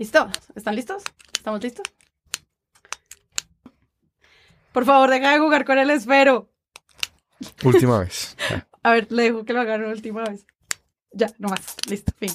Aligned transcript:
¿Listo? 0.00 0.30
¿Están 0.54 0.76
listos? 0.76 1.02
¿Estamos 1.30 1.62
listos? 1.62 1.84
Por 4.72 4.86
favor, 4.86 5.10
deja 5.10 5.32
de 5.32 5.38
jugar 5.38 5.66
con 5.66 5.78
el 5.78 5.90
esfero. 5.90 6.50
Última 7.62 7.98
vez. 7.98 8.34
A 8.82 8.92
ver, 8.92 9.12
le 9.12 9.24
dejo 9.24 9.44
que 9.44 9.52
lo 9.52 9.60
hagan 9.60 9.82
una 9.82 9.90
última 9.90 10.24
vez. 10.24 10.46
Ya, 11.12 11.30
no 11.36 11.48
más. 11.48 11.76
Listo, 11.86 12.14
fin. 12.18 12.30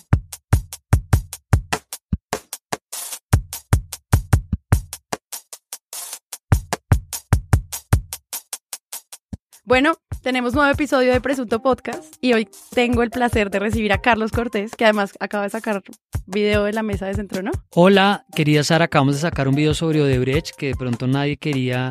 Bueno, 9.68 9.96
tenemos 10.22 10.54
nuevo 10.54 10.72
episodio 10.72 11.12
de 11.12 11.20
Presunto 11.20 11.60
Podcast 11.60 12.14
y 12.22 12.34
hoy 12.34 12.48
tengo 12.76 13.02
el 13.02 13.10
placer 13.10 13.50
de 13.50 13.58
recibir 13.58 13.94
a 13.94 13.98
Carlos 13.98 14.32
Cortés, 14.32 14.76
que 14.76 14.84
además 14.84 15.14
acaba 15.20 15.46
de 15.46 15.50
sacar 15.50 15.82
video 16.28 16.66
de 16.66 16.74
la 16.74 16.84
mesa 16.84 17.08
de 17.08 17.16
centro, 17.16 17.42
¿no? 17.42 17.52
Hola, 17.72 18.28
querida 18.36 18.64
Sara, 18.64 18.86
acabamos 18.86 19.16
de 19.16 19.22
sacar 19.22 19.48
un 19.48 19.56
video 19.56 19.74
sobre 19.74 20.04
Odebrecht 20.04 20.56
que 20.56 20.68
de 20.68 20.76
pronto 20.76 21.08
nadie 21.08 21.38
quería 21.38 21.90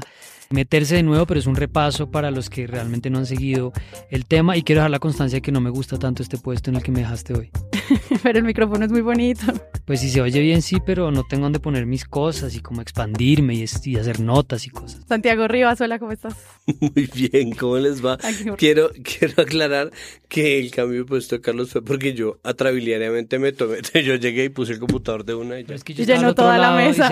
meterse 0.50 0.96
de 0.96 1.02
nuevo, 1.02 1.26
pero 1.26 1.40
es 1.40 1.46
un 1.46 1.56
repaso 1.56 2.10
para 2.10 2.30
los 2.30 2.50
que 2.50 2.66
realmente 2.66 3.10
no 3.10 3.18
han 3.18 3.26
seguido 3.26 3.72
el 4.10 4.26
tema 4.26 4.56
y 4.56 4.62
quiero 4.62 4.80
dejar 4.80 4.90
la 4.90 4.98
constancia 4.98 5.38
de 5.38 5.42
que 5.42 5.52
no 5.52 5.60
me 5.60 5.70
gusta 5.70 5.98
tanto 5.98 6.22
este 6.22 6.38
puesto 6.38 6.70
en 6.70 6.76
el 6.76 6.82
que 6.82 6.92
me 6.92 7.00
dejaste 7.00 7.34
hoy. 7.34 7.50
pero 8.22 8.38
el 8.38 8.44
micrófono 8.44 8.84
es 8.84 8.90
muy 8.90 9.00
bonito. 9.00 9.44
Pues 9.84 10.00
si 10.00 10.08
se 10.08 10.20
oye 10.20 10.40
bien, 10.40 10.62
sí, 10.62 10.78
pero 10.84 11.10
no 11.10 11.24
tengo 11.24 11.44
donde 11.44 11.60
poner 11.60 11.86
mis 11.86 12.04
cosas 12.04 12.54
y 12.54 12.60
como 12.60 12.80
expandirme 12.80 13.54
y, 13.54 13.64
y 13.84 13.96
hacer 13.96 14.20
notas 14.20 14.66
y 14.66 14.70
cosas. 14.70 15.02
Santiago 15.06 15.46
Rivas, 15.48 15.80
hola, 15.80 15.98
¿cómo 15.98 16.12
estás? 16.12 16.34
Muy 16.80 17.08
bien, 17.14 17.52
¿cómo 17.52 17.76
les 17.78 18.04
va? 18.04 18.18
quiero, 18.56 18.90
quiero 19.02 19.42
aclarar 19.42 19.90
que 20.28 20.58
el 20.58 20.70
cambio 20.70 21.00
de 21.00 21.04
puesto 21.04 21.36
de 21.36 21.42
Carlos 21.42 21.70
fue 21.70 21.84
porque 21.84 22.14
yo 22.14 22.38
atrabiliariamente 22.42 23.38
me 23.38 23.52
tomé, 23.52 23.78
yo 24.04 24.16
llegué 24.16 24.44
y 24.44 24.48
puse 24.48 24.72
el 24.72 24.78
computador 24.78 25.24
de 25.24 25.34
una 25.34 25.60
y 25.60 25.64
ya. 25.64 25.74
Es 25.74 25.84
que 25.84 25.94
yo 25.94 26.04
llenó 26.04 26.34
toda 26.34 26.58
la 26.58 26.74
mesa. 26.74 27.10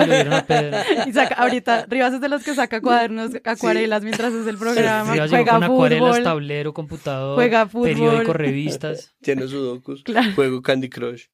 Y, 1.07 1.13
saca, 1.13 1.35
ahorita 1.35 1.87
Rivas 1.89 2.15
es 2.15 2.21
de 2.21 2.29
los 2.29 2.43
que 2.43 2.55
saca 2.55 2.81
cuadernos, 2.81 3.22
acuarelas 3.45 4.03
mientras 4.03 4.33
hace 4.33 4.51
el 4.51 4.59
programa. 4.59 5.13
Rivas 5.13 5.31
juega 5.31 5.53
con 5.53 5.63
fútbol, 5.63 5.93
acuarelas, 5.93 6.23
tablero, 6.23 6.75
computador, 6.75 7.35
juega 7.35 7.69
fútbol. 7.69 7.89
periódico, 7.89 8.33
revistas. 8.35 9.15
Tiene 9.21 9.47
sudokus, 9.49 10.03
claro. 10.03 10.33
juego 10.35 10.63
Candy 10.63 10.89
Crush. 10.89 11.27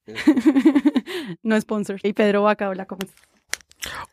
no 1.43 1.61
sponsor. 1.61 2.01
Y 2.03 2.13
Pedro 2.13 2.43
Vaca, 2.43 2.69
hola, 2.69 2.87
¿cómo 2.87 3.01
estás? 3.03 3.29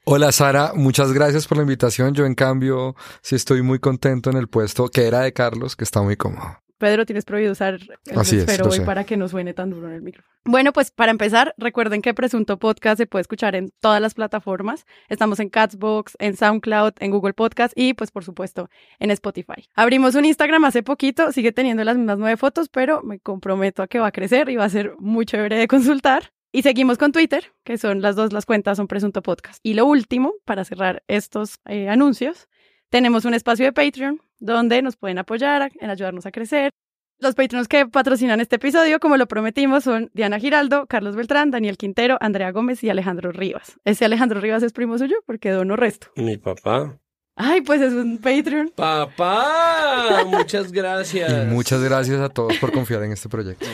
Hola 0.04 0.32
Sara, 0.32 0.74
muchas 0.76 1.12
gracias 1.12 1.48
por 1.48 1.58
la 1.58 1.64
invitación. 1.64 2.14
Yo 2.14 2.26
en 2.26 2.36
cambio 2.36 2.96
sí 3.22 3.36
estoy 3.36 3.62
muy 3.62 3.80
contento 3.80 4.30
en 4.30 4.38
el 4.38 4.48
puesto 4.48 4.88
que 4.90 5.08
era 5.08 5.22
de 5.22 5.34
Carlos, 5.34 5.76
que 5.76 5.84
está 5.84 6.02
muy 6.02 6.16
cómodo. 6.16 6.65
Pedro, 6.78 7.06
tienes 7.06 7.26
prohibido 7.26 7.54
usar 7.54 7.76
el 7.76 8.20
Así 8.20 8.38
hoy 8.64 8.80
para 8.82 9.06
que 9.06 9.16
no 9.16 9.28
suene 9.28 9.54
tan 9.54 9.70
duro 9.70 9.88
en 9.88 9.94
el 9.94 10.02
micrófono. 10.02 10.36
Bueno, 10.44 10.74
pues 10.74 10.92
para 10.92 11.12
empezar, 11.12 11.56
recuerden 11.58 12.02
que 12.02 12.14
Presunto 12.14 12.60
Podcast 12.60 12.98
se 12.98 13.08
puede 13.08 13.22
escuchar 13.22 13.56
en 13.56 13.72
todas 13.80 14.02
las 14.02 14.14
plataformas. 14.14 14.86
Estamos 15.08 15.40
en 15.40 15.50
Catsbox, 15.50 16.16
en 16.20 16.36
SoundCloud, 16.36 16.94
en 17.00 17.12
Google 17.12 17.34
Podcast 17.34 17.74
y 17.76 17.94
pues 17.94 18.12
por 18.12 18.24
supuesto 18.24 18.70
en 19.00 19.10
Spotify. 19.12 19.70
Abrimos 19.74 20.16
un 20.16 20.26
Instagram 20.26 20.66
hace 20.66 20.84
poquito, 20.84 21.32
sigue 21.32 21.52
teniendo 21.52 21.84
las 21.84 21.98
mismas 21.98 22.20
nueve 22.20 22.38
fotos, 22.38 22.70
pero 22.70 23.02
me 23.04 23.20
comprometo 23.20 23.82
a 23.82 23.88
que 23.88 24.00
va 24.00 24.08
a 24.08 24.12
crecer 24.12 24.50
y 24.50 24.58
va 24.58 24.66
a 24.66 24.70
ser 24.70 24.94
muy 25.00 25.26
chévere 25.26 25.58
de 25.58 25.68
consultar. 25.68 26.32
Y 26.52 26.62
seguimos 26.62 26.98
con 26.98 27.12
Twitter, 27.12 27.52
que 27.64 27.78
son 27.78 28.02
las 28.02 28.16
dos, 28.16 28.32
las 28.32 28.46
cuentas 28.46 28.78
son 28.78 28.88
Presunto 28.88 29.22
Podcast. 29.22 29.60
Y 29.62 29.74
lo 29.74 29.86
último, 29.86 30.36
para 30.46 30.64
cerrar 30.64 31.04
estos 31.08 31.60
eh, 31.66 31.90
anuncios, 31.90 32.48
tenemos 32.90 33.26
un 33.26 33.34
espacio 33.34 33.66
de 33.66 33.74
Patreon 33.74 34.22
donde 34.40 34.82
nos 34.82 34.96
pueden 34.96 35.18
apoyar 35.18 35.72
en 35.80 35.90
ayudarnos 35.90 36.26
a 36.26 36.32
crecer. 36.32 36.72
Los 37.20 37.34
Patreons 37.34 37.70
que 37.70 37.88
patrocinan 37.88 38.42
este 38.42 38.58
episodio, 38.58 39.00
como 39.00 39.16
lo 39.16 39.28
prometimos, 39.28 39.86
son 39.86 40.12
Diana 40.14 40.38
Giraldo, 40.38 40.86
Carlos 40.86 41.16
Beltrán, 41.16 41.50
Daniel 41.50 41.78
Quintero, 41.78 42.18
Andrea 42.20 42.52
Gómez 42.52 42.84
y 42.84 42.90
Alejandro 42.90 43.32
Rivas. 43.32 43.78
Ese 43.86 44.04
Alejandro 44.04 44.42
Rivas 44.42 44.64
es 44.64 44.74
primo 44.74 44.98
suyo 44.98 45.16
porque 45.26 45.52
dono 45.52 45.78
resto. 45.78 46.08
Mi 46.18 46.38
papá. 46.38 47.00
Ay, 47.38 47.62
pues 47.62 47.82
es 47.82 47.94
un 47.94 48.18
Patreon. 48.18 48.72
Papá, 48.76 50.24
muchas 50.26 50.72
gracias. 50.72 51.48
muchas 51.48 51.84
gracias 51.84 52.20
a 52.20 52.30
todos 52.30 52.58
por 52.58 52.72
confiar 52.72 53.04
en 53.04 53.12
este 53.12 53.28
proyecto. 53.28 53.66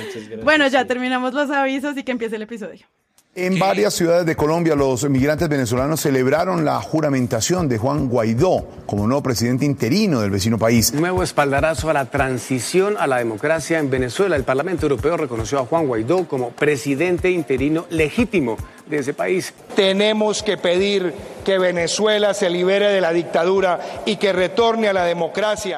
Bueno, 0.43 0.67
ya 0.67 0.85
terminamos 0.85 1.33
los 1.33 1.49
avisos 1.51 1.95
y 1.97 2.03
que 2.03 2.11
empiece 2.11 2.35
el 2.35 2.41
episodio. 2.43 2.85
En 3.33 3.57
varias 3.59 3.93
ciudades 3.93 4.25
de 4.25 4.35
Colombia, 4.35 4.75
los 4.75 5.09
migrantes 5.09 5.47
venezolanos 5.47 6.01
celebraron 6.01 6.65
la 6.65 6.81
juramentación 6.81 7.69
de 7.69 7.77
Juan 7.77 8.09
Guaidó 8.09 8.67
como 8.85 9.07
nuevo 9.07 9.23
presidente 9.23 9.63
interino 9.63 10.19
del 10.19 10.31
vecino 10.31 10.57
país. 10.57 10.93
Nuevo 10.93 11.23
espaldarazo 11.23 11.89
a 11.89 11.93
la 11.93 12.07
transición 12.07 12.97
a 12.99 13.07
la 13.07 13.19
democracia 13.19 13.79
en 13.79 13.89
Venezuela. 13.89 14.35
El 14.35 14.43
Parlamento 14.43 14.85
Europeo 14.85 15.15
reconoció 15.15 15.59
a 15.59 15.65
Juan 15.65 15.87
Guaidó 15.87 16.27
como 16.27 16.49
presidente 16.49 17.31
interino 17.31 17.85
legítimo 17.89 18.57
de 18.87 18.97
ese 18.97 19.13
país. 19.13 19.53
Tenemos 19.77 20.43
que 20.43 20.57
pedir 20.57 21.13
que 21.45 21.57
Venezuela 21.57 22.33
se 22.33 22.49
libere 22.49 22.89
de 22.89 22.99
la 22.99 23.13
dictadura 23.13 23.79
y 24.05 24.17
que 24.17 24.33
retorne 24.33 24.89
a 24.89 24.93
la 24.93 25.05
democracia. 25.05 25.77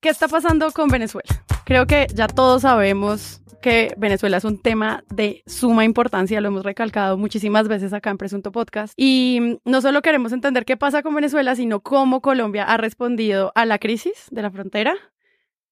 ¿Qué 0.00 0.08
está 0.08 0.28
pasando 0.28 0.70
con 0.70 0.88
Venezuela? 0.88 1.28
Creo 1.64 1.84
que 1.84 2.06
ya 2.14 2.28
todos 2.28 2.62
sabemos 2.62 3.41
que 3.62 3.94
Venezuela 3.96 4.36
es 4.36 4.44
un 4.44 4.58
tema 4.60 5.04
de 5.08 5.42
suma 5.46 5.86
importancia, 5.86 6.42
lo 6.42 6.48
hemos 6.48 6.64
recalcado 6.64 7.16
muchísimas 7.16 7.68
veces 7.68 7.94
acá 7.94 8.10
en 8.10 8.18
Presunto 8.18 8.52
Podcast. 8.52 8.92
Y 8.98 9.58
no 9.64 9.80
solo 9.80 10.02
queremos 10.02 10.32
entender 10.32 10.66
qué 10.66 10.76
pasa 10.76 11.02
con 11.02 11.14
Venezuela, 11.14 11.56
sino 11.56 11.80
cómo 11.80 12.20
Colombia 12.20 12.64
ha 12.64 12.76
respondido 12.76 13.52
a 13.54 13.64
la 13.64 13.78
crisis 13.78 14.26
de 14.30 14.42
la 14.42 14.50
frontera, 14.50 14.94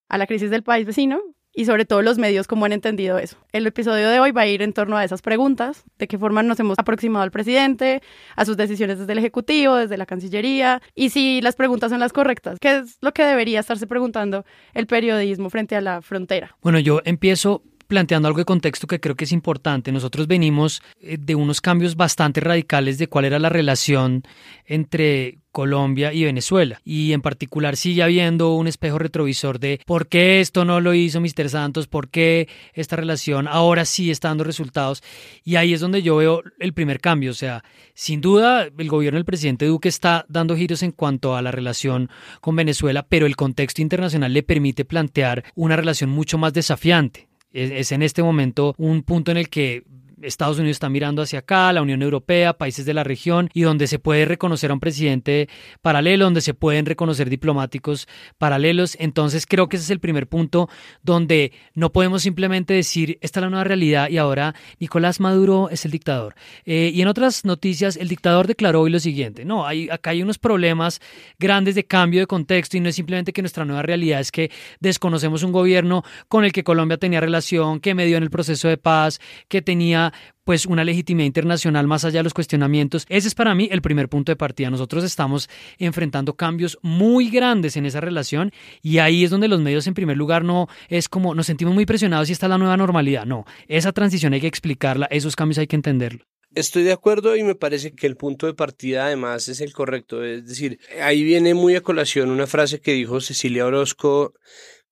a 0.09 0.17
la 0.17 0.27
crisis 0.27 0.51
del 0.51 0.63
país 0.63 0.87
vecino 0.87 1.21
y 1.53 1.65
sobre 1.65 1.85
todo 1.85 2.03
los 2.03 2.19
medios 2.19 2.47
cómo 2.47 2.65
han 2.65 2.73
entendido 2.73 3.19
eso. 3.19 3.37
El 3.53 3.67
episodio 3.67 4.09
de 4.09 4.21
hoy 4.21 4.31
va 4.31 4.43
a 4.43 4.47
ir 4.47 4.63
en 4.63 4.73
torno 4.73 4.97
a 4.97 5.05
esas 5.05 5.21
preguntas, 5.21 5.85
de 5.99 6.07
qué 6.07 6.19
forma 6.19 6.43
nos 6.43 6.61
hemos 6.61 6.79
aproximado 6.79 7.25
al 7.25 7.31
presidente, 7.31 8.03
a 8.37 8.45
sus 8.45 8.57
decisiones 8.57 8.99
desde 8.99 9.13
el 9.13 9.19
Ejecutivo, 9.19 9.75
desde 9.75 9.97
la 9.97 10.07
Cancillería, 10.07 10.81
y 10.95 11.11
si 11.11 11.41
las 11.41 11.57
preguntas 11.57 11.91
son 11.91 12.01
las 12.01 12.13
correctas, 12.13 12.59
qué 12.61 12.79
es 12.79 12.99
lo 13.01 13.13
que 13.13 13.25
debería 13.25 13.61
estarse 13.61 13.87
preguntando 13.87 14.45
el 14.75 14.87
periodismo 14.87 15.51
frente 15.51 15.75
a 15.75 15.81
la 15.81 16.03
frontera. 16.03 16.57
Bueno, 16.63 16.79
yo 16.79 17.01
empiezo 17.05 17.63
planteando 17.91 18.29
algo 18.29 18.39
de 18.39 18.45
contexto 18.47 18.87
que 18.87 19.01
creo 19.01 19.17
que 19.17 19.25
es 19.25 19.33
importante. 19.33 19.93
Nosotros 19.93 20.29
venimos 20.29 20.81
eh, 21.03 21.19
de 21.21 21.35
unos 21.35 21.61
cambios 21.61 21.97
bastante 21.97 22.41
radicales 22.41 22.97
de 22.97 23.09
cuál 23.09 23.27
era 23.27 23.39
la 23.39 23.51
relación 23.51 24.23
entre 24.65 25.41
Colombia 25.53 26.13
y 26.13 26.25
Venezuela. 26.25 26.81
Y 26.85 27.13
en 27.13 27.23
particular 27.23 27.77
sigue 27.77 28.05
habiendo 28.05 28.55
un 28.55 28.69
espejo 28.69 28.99
retrovisor 28.99 29.59
de 29.59 29.81
por 29.85 30.07
qué 30.07 30.41
esto 30.41 30.65
no 30.65 30.81
lo 30.81 30.95
hizo 30.95 31.21
Mr. 31.21 31.49
Santos, 31.49 31.89
por 31.89 32.09
qué 32.09 32.49
esta 32.75 32.95
relación 32.97 33.49
ahora 33.49 33.85
sí 33.85 34.11
está 34.11 34.29
dando 34.29 34.45
resultados. 34.45 35.03
Y 35.43 35.57
ahí 35.57 35.75
es 35.75 35.81
donde 35.81 36.03
yo 36.03 36.17
veo 36.17 36.43
el 36.59 36.73
primer 36.73 37.01
cambio. 37.01 37.33
O 37.33 37.35
sea, 37.35 37.65
sin 37.95 38.21
duda 38.21 38.69
el 38.79 38.89
gobierno 38.89 39.19
del 39.19 39.25
presidente 39.25 39.67
Duque 39.67 39.89
está 39.89 40.25
dando 40.29 40.57
giros 40.57 40.83
en 40.83 40.93
cuanto 40.93 41.35
a 41.35 41.43
la 41.43 41.51
relación 41.51 42.09
con 42.41 42.55
Venezuela, 42.55 43.05
pero 43.09 43.27
el 43.27 43.37
contexto 43.37 43.83
internacional 43.83 44.33
le 44.33 44.45
permite 44.45 44.85
plantear 44.85 45.45
una 45.57 45.77
relación 45.77 46.11
mucho 46.11 46.39
más 46.39 46.53
desafiante. 46.53 47.30
Es, 47.53 47.93
en 47.93 48.03
este 48.03 48.23
momento 48.23 48.75
un 48.79 49.03
punto 49.03 49.31
en 49.31 49.37
el 49.37 49.49
que 49.49 49.85
Estados 50.23 50.59
Unidos 50.59 50.77
está 50.77 50.89
mirando 50.89 51.23
hacia 51.23 51.41
acá, 51.41 51.73
la 51.73 51.83
Unión 51.83 52.03
Europea, 52.03 52.55
países 52.55 52.85
de 52.85 52.95
la 52.95 53.05
región, 53.05 53.49
y 53.55 53.63
donde 53.63 53.87
se 53.87 53.99
puede 53.99 54.25
reconocer 54.25 54.71
a 54.71 54.75
un 54.75 54.81
presidente 54.81 55.49
paralelo, 55.83 56.25
donde 56.25 56.41
se 56.41 56.55
pueden 56.55 56.87
reconocer 56.87 57.31
diplomáticos 57.31 58.09
paralelos. 58.39 58.97
Entonces 59.01 59.47
creo 59.47 59.69
que 59.69 59.77
ese 59.77 59.85
es 59.85 59.91
el 59.91 60.01
primer 60.01 60.29
punto 60.29 60.69
donde 61.03 61.53
no 61.75 61.93
podemos 61.93 62.23
simplemente 62.23 62.75
decir, 62.75 63.19
esta 63.21 63.41
es 63.41 63.43
la 63.43 63.51
nueva 63.51 63.65
realidad 63.65 64.09
y 64.11 64.19
ahora 64.19 64.55
Nicolás 64.79 65.21
Maduro 65.21 65.69
es 65.71 65.85
el 65.85 65.91
dictador. 65.91 66.35
Eh, 66.65 66.91
y 66.95 67.03
en 67.03 67.09
otras 67.09 67.45
noticias, 67.45 67.97
el 67.97 68.09
dictador 68.09 68.47
declaró 68.47 68.83
hoy 68.83 68.91
lo 68.91 69.01
siguiente, 69.01 69.45
no, 69.45 69.67
hay, 69.67 69.89
acá 69.91 70.11
hay 70.11 70.23
unos 70.23 70.39
problemas 70.39 71.01
grandes 71.39 71.75
de 71.75 71.85
cambio 71.85 72.21
de 72.21 72.27
contexto 72.27 72.77
y 72.77 72.81
no 72.81 72.89
es 72.89 72.97
simplemente 72.97 73.33
que 73.33 73.43
nuestra 73.43 73.65
nueva 73.65 73.83
realidad 73.83 74.21
es 74.21 74.33
que 74.33 74.51
desconocemos 74.81 75.43
un 75.43 75.53
gobierno 75.53 76.05
con 76.29 76.45
el 76.45 76.53
que 76.53 76.65
Colombia 76.65 76.99
tenía 76.99 77.21
relación, 77.21 77.81
que 77.81 77.95
medió 77.95 78.17
en 78.17 78.23
el 78.23 78.31
proceso 78.31 78.69
de 78.69 78.77
paz, 78.77 79.21
que 79.49 79.63
tenía 79.63 80.10
pues 80.45 80.67
una 80.67 80.85
legitimidad 80.85 81.27
internacional 81.27 81.87
más 81.87 82.05
allá 82.05 82.21
de 82.21 82.25
los 82.25 82.35
cuestionamientos. 82.35 83.07
Ese 83.09 83.29
es 83.29 83.35
para 83.35 83.55
mí 83.55 83.69
el 83.71 83.83
primer 83.83 84.09
punto 84.09 84.33
de 84.33 84.37
partida. 84.37 84.71
Nosotros 84.71 85.05
estamos 85.05 85.49
enfrentando 85.79 86.35
cambios 86.35 86.79
muy 86.83 87.31
grandes 87.31 87.77
en 87.77 87.87
esa 87.87 88.01
relación 88.01 88.53
y 88.83 88.99
ahí 88.99 89.25
es 89.25 89.31
donde 89.31 89.49
los 89.49 89.61
medios 89.61 89.87
en 89.87 89.95
primer 89.95 90.17
lugar 90.17 90.45
no 90.45 90.69
es 90.89 91.09
como 91.09 91.35
nos 91.35 91.47
sentimos 91.47 91.75
muy 91.75 91.87
presionados 91.87 92.29
y 92.29 92.33
está 92.33 92.49
la 92.49 92.59
nueva 92.59 92.77
normalidad. 92.77 93.27
No, 93.27 93.45
esa 93.69 93.93
transición 93.93 94.33
hay 94.33 94.41
que 94.41 94.47
explicarla, 94.47 95.07
esos 95.11 95.37
cambios 95.37 95.59
hay 95.59 95.67
que 95.67 95.77
entenderlos. 95.77 96.27
Estoy 96.53 96.83
de 96.83 96.93
acuerdo 96.93 97.37
y 97.37 97.45
me 97.45 97.55
parece 97.55 97.93
que 97.93 98.09
el 98.09 98.17
punto 98.17 98.47
de 98.47 98.55
partida 98.55 99.07
además 99.07 99.47
es 99.49 99.61
el 99.61 99.73
correcto. 99.73 100.25
Es 100.25 100.49
decir, 100.49 100.81
ahí 101.01 101.23
viene 101.23 101.55
muy 101.55 101.77
a 101.77 101.81
colación 101.81 102.29
una 102.29 102.49
frase 102.49 102.81
que 102.81 102.93
dijo 102.93 103.21
Cecilia 103.21 103.67
Orozco 103.67 104.35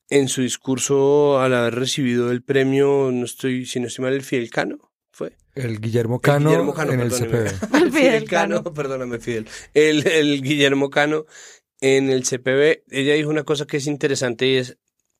en 0.08 0.28
su 0.28 0.42
discurso 0.42 1.40
al 1.40 1.54
haber 1.54 1.74
recibido 1.74 2.30
el 2.30 2.42
premio, 2.42 3.10
no 3.12 3.24
estoy, 3.24 3.66
si 3.66 3.80
no 3.80 3.88
estoy 3.88 4.04
mal, 4.04 4.14
el 4.14 4.22
Fidel 4.22 4.50
Cano 4.50 4.87
el 5.54 5.80
Guillermo 5.80 6.20
Cano, 6.20 6.74
en 6.92 7.00
el 7.00 7.10
CPB. 7.10 7.74
El 7.74 7.92
Fidel 7.92 8.24
Cano, 8.28 8.62
perdóname 8.62 9.18
Fidel. 9.18 9.46
El, 9.74 10.06
el 10.06 10.42
Guillermo 10.42 10.90
Cano 10.90 11.26
en 11.80 12.10
el 12.10 12.22
CPB. 12.22 12.84
Ella 12.90 13.14
dijo 13.14 13.30
una 13.30 13.44
cosa 13.44 13.66
que 13.66 13.78
es 13.78 13.86
interesante 13.86 14.46
y 14.46 14.56
es, 14.56 14.78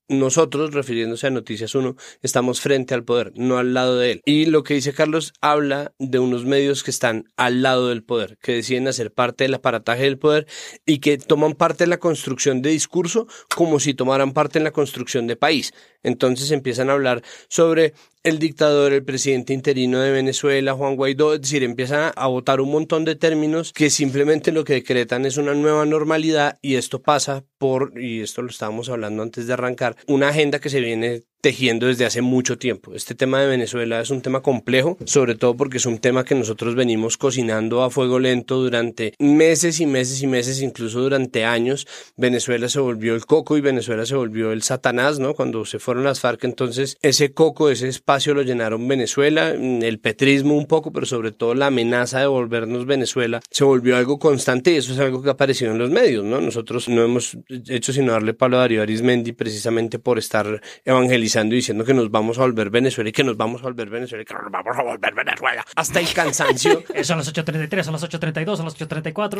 nosotros, 0.09 0.73
refiriéndose 0.73 1.27
a 1.27 1.31
Noticias 1.31 1.75
1, 1.75 1.95
estamos 2.23 2.62
frente 2.62 2.95
al 2.95 3.05
poder, 3.05 3.33
no 3.37 3.59
al 3.59 3.75
lado 3.75 3.99
de 3.99 4.12
él. 4.12 4.23
Y 4.25 4.47
lo 4.47 4.62
que 4.62 4.73
dice 4.73 4.95
Carlos 4.95 5.35
habla 5.43 5.93
de 5.99 6.19
unos 6.19 6.47
medios 6.47 6.83
que 6.83 6.91
están 6.91 7.27
al 7.37 7.61
lado 7.62 7.89
del 7.89 8.03
poder, 8.03 8.39
que 8.41 8.53
deciden 8.53 8.89
hacer 8.89 9.12
parte 9.12 9.45
del 9.45 9.55
aparataje 9.55 10.05
del 10.05 10.19
poder 10.19 10.47
y 10.87 11.00
que 11.00 11.19
toman 11.19 11.53
parte 11.53 11.85
en 11.85 11.91
la 11.91 11.99
construcción 11.99 12.62
de 12.62 12.71
discurso 12.71 13.27
como 13.55 13.81
si 13.81 13.93
tomaran 13.93 14.33
parte 14.33 14.59
en 14.59 14.65
la 14.65 14.71
construcción 14.71 15.27
de 15.27 15.37
país. 15.37 15.75
Entonces 16.03 16.50
empiezan 16.53 16.89
a 16.89 16.95
hablar 16.95 17.23
sobre 17.49 17.93
el 18.23 18.38
dictador, 18.38 18.93
el 18.93 19.05
presidente 19.05 19.53
interino 19.53 20.00
de 20.00 20.11
Venezuela, 20.11 20.75
Juan 20.75 20.97
Guaidó, 20.97 21.35
es 21.35 21.43
decir, 21.43 21.62
empiezan 21.62 22.12
a 22.15 22.26
votar 22.26 22.61
un 22.61 22.70
montón 22.70 23.05
de 23.05 23.15
términos 23.15 23.73
que 23.73 23.91
simplemente 23.91 24.53
lo 24.53 24.65
que 24.65 24.75
decretan 24.75 25.25
es 25.25 25.37
una 25.37 25.55
nueva 25.55 25.85
normalidad 25.87 26.59
y 26.61 26.76
esto 26.76 27.00
pasa 27.03 27.44
por, 27.59 27.99
y 28.00 28.20
esto 28.20 28.43
lo 28.43 28.50
estábamos 28.50 28.88
hablando 28.88 29.23
antes 29.23 29.47
de 29.47 29.53
arrancar, 29.53 29.97
una 30.06 30.29
agenda 30.29 30.59
que 30.59 30.70
se 30.70 30.81
viene 30.81 31.23
tejiendo 31.40 31.87
desde 31.87 32.05
hace 32.05 32.23
mucho 32.23 32.58
tiempo. 32.58 32.94
Este 32.94 33.14
tema 33.14 33.40
de 33.40 33.46
Venezuela 33.46 34.00
es 34.00 34.11
un 34.11 34.23
tema 34.23 34.40
complejo, 34.40 34.99
sobre 35.05 35.35
todo 35.35 35.56
porque 35.56 35.76
es 35.76 35.87
un 35.87 35.99
tema 35.99 36.25
que 36.25 36.35
nosotros 36.35 36.75
venimos 36.75 37.17
cocinando 37.17 37.82
a 37.82 37.90
fuego 37.90 38.19
lento 38.19 38.56
durante 38.56 39.14
meses 39.19 39.81
y 39.81 39.87
meses 39.87 40.23
y 40.23 40.26
meses, 40.26 40.62
incluso 40.62 41.00
durante 41.00 41.44
años. 41.44 41.87
Venezuela 42.17 42.69
se 42.69 42.81
volvió 42.81 43.14
el 43.14 43.25
coco 43.26 43.56
y 43.56 43.61
Venezuela 43.61 44.05
se 44.05 44.17
volvió 44.17 44.52
el 44.52 44.62
satanás, 44.62 45.19
¿no? 45.19 45.35
Cuando 45.35 45.64
se 45.64 45.79
fueron 45.79 46.05
las 46.05 46.20
FARC, 46.20 46.44
entonces 46.44 46.99
ese 47.02 47.32
coco, 47.32 47.70
ese 47.70 47.88
espacio 47.88 48.35
lo 48.35 48.43
llenaron 48.43 48.88
Venezuela, 48.88 49.50
el 49.50 49.99
petrismo 50.00 50.56
un 50.56 50.67
poco, 50.67 50.93
pero 50.93 51.06
sobre 51.06 51.32
todo 51.32 51.55
la 51.55 51.67
amenaza 51.67 52.20
de 52.20 52.26
volvernos 52.26 52.87
Venezuela 52.87 53.40
se 53.50 53.64
volvió 53.64 53.96
algo 53.96 54.19
constante 54.19 54.73
y 54.73 54.76
eso 54.76 54.93
es 54.93 54.99
algo 54.99 55.23
que 55.23 55.29
ha 55.29 55.32
aparecido 55.32 55.70
en 55.70 55.79
los 55.79 55.90
medios, 55.90 56.25
¿no? 56.25 56.40
Nosotros 56.40 56.88
no 56.88 57.05
hemos 57.05 57.37
hecho 57.69 57.93
sino 57.93 58.12
darle 58.12 58.35
palo 58.35 58.56
a 58.56 58.61
Darío 58.61 58.82
Arismendi 58.82 59.32
precisamente 59.32 59.99
por 59.99 60.19
estar 60.19 60.61
evangelizando 60.85 61.28
y 61.37 61.51
diciendo 61.51 61.85
que 61.85 61.95
nos 61.95 62.11
vamos 62.11 62.39
a 62.39 62.43
volver 62.43 62.71
Venezuela 62.71 63.11
y 63.11 63.13
que 63.13 63.25
nos 63.25 63.37
vamos 63.37 63.61
a 63.61 63.65
volver 63.65 63.91
Venezuela 63.91 64.23
y 64.23 64.25
que 64.25 64.35
nos 64.35 64.51
vamos 64.51 64.77
a 64.77 64.83
volver 64.83 65.15
Venezuela. 65.15 65.65
Hasta 65.77 66.01
el 66.01 66.13
cansancio. 66.13 66.83
son 67.03 67.19
las 67.19 67.33
8.33, 67.33 67.83
son 67.83 67.93
las 67.93 68.03
8.32, 68.03 68.57
son 68.57 68.65
las 68.65 68.79
8.34. 68.79 69.39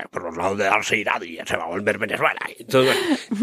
Por 0.10 0.24
los 0.24 0.36
lados 0.36 0.58
de 0.58 0.64
darse 0.64 1.04
nadie 1.04 1.42
se 1.46 1.56
va 1.56 1.64
a 1.64 1.68
volver 1.68 1.98
Venezuela. 1.98 2.40
Entonces, 2.58 2.96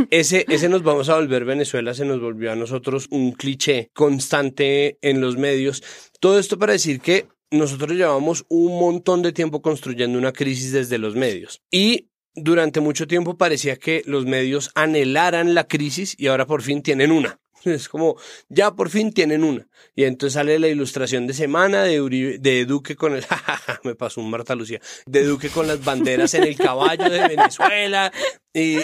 ese, 0.09 0.45
ese 0.47 0.69
nos 0.69 0.83
vamos 0.83 1.09
a 1.09 1.15
volver 1.15 1.45
Venezuela 1.45 1.93
se 1.93 2.05
nos 2.05 2.19
volvió 2.21 2.51
a 2.51 2.55
nosotros 2.55 3.07
un 3.09 3.31
cliché 3.31 3.89
constante 3.93 4.97
en 5.01 5.21
los 5.21 5.37
medios. 5.37 5.83
Todo 6.19 6.39
esto 6.39 6.57
para 6.57 6.73
decir 6.73 7.01
que 7.01 7.27
nosotros 7.51 7.91
llevamos 7.91 8.45
un 8.49 8.79
montón 8.79 9.21
de 9.21 9.31
tiempo 9.31 9.61
construyendo 9.61 10.17
una 10.17 10.33
crisis 10.33 10.71
desde 10.71 10.97
los 10.97 11.15
medios. 11.15 11.61
Y 11.71 12.09
durante 12.37 12.79
mucho 12.79 13.07
tiempo 13.07 13.37
parecía 13.37 13.77
que 13.77 14.03
los 14.05 14.25
medios 14.25 14.71
anhelaran 14.75 15.55
la 15.55 15.67
crisis 15.67 16.15
y 16.17 16.27
ahora 16.27 16.45
por 16.45 16.61
fin 16.61 16.81
tienen 16.81 17.11
una. 17.11 17.39
Es 17.65 17.89
como, 17.89 18.15
ya 18.47 18.75
por 18.75 18.89
fin 18.89 19.11
tienen 19.11 19.43
una. 19.43 19.67
Y 19.95 20.03
entonces 20.03 20.35
sale 20.35 20.59
la 20.59 20.67
ilustración 20.67 21.27
de 21.27 21.33
semana 21.33 21.83
de, 21.83 22.37
de 22.39 22.65
Duque 22.65 22.95
con 22.95 23.15
el, 23.15 23.25
me 23.83 23.95
pasó 23.95 24.21
un 24.21 24.29
Marta 24.29 24.55
Lucía, 24.55 24.79
de 25.05 25.23
Duque 25.23 25.49
con 25.49 25.67
las 25.67 25.83
banderas 25.83 26.33
en 26.35 26.43
el 26.43 26.55
caballo 26.55 27.09
de 27.09 27.27
Venezuela 27.27 28.13
y, 28.53 28.77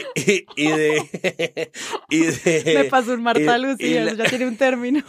y, 0.56 0.68
de, 0.68 1.72
y 2.10 2.20
de... 2.20 2.74
Me 2.76 2.84
pasó 2.86 3.14
un 3.14 3.24
Marta 3.24 3.58
Lucía, 3.60 4.12
ya 4.14 4.26
tiene 4.26 4.48
un 4.48 4.58
término. 4.58 5.04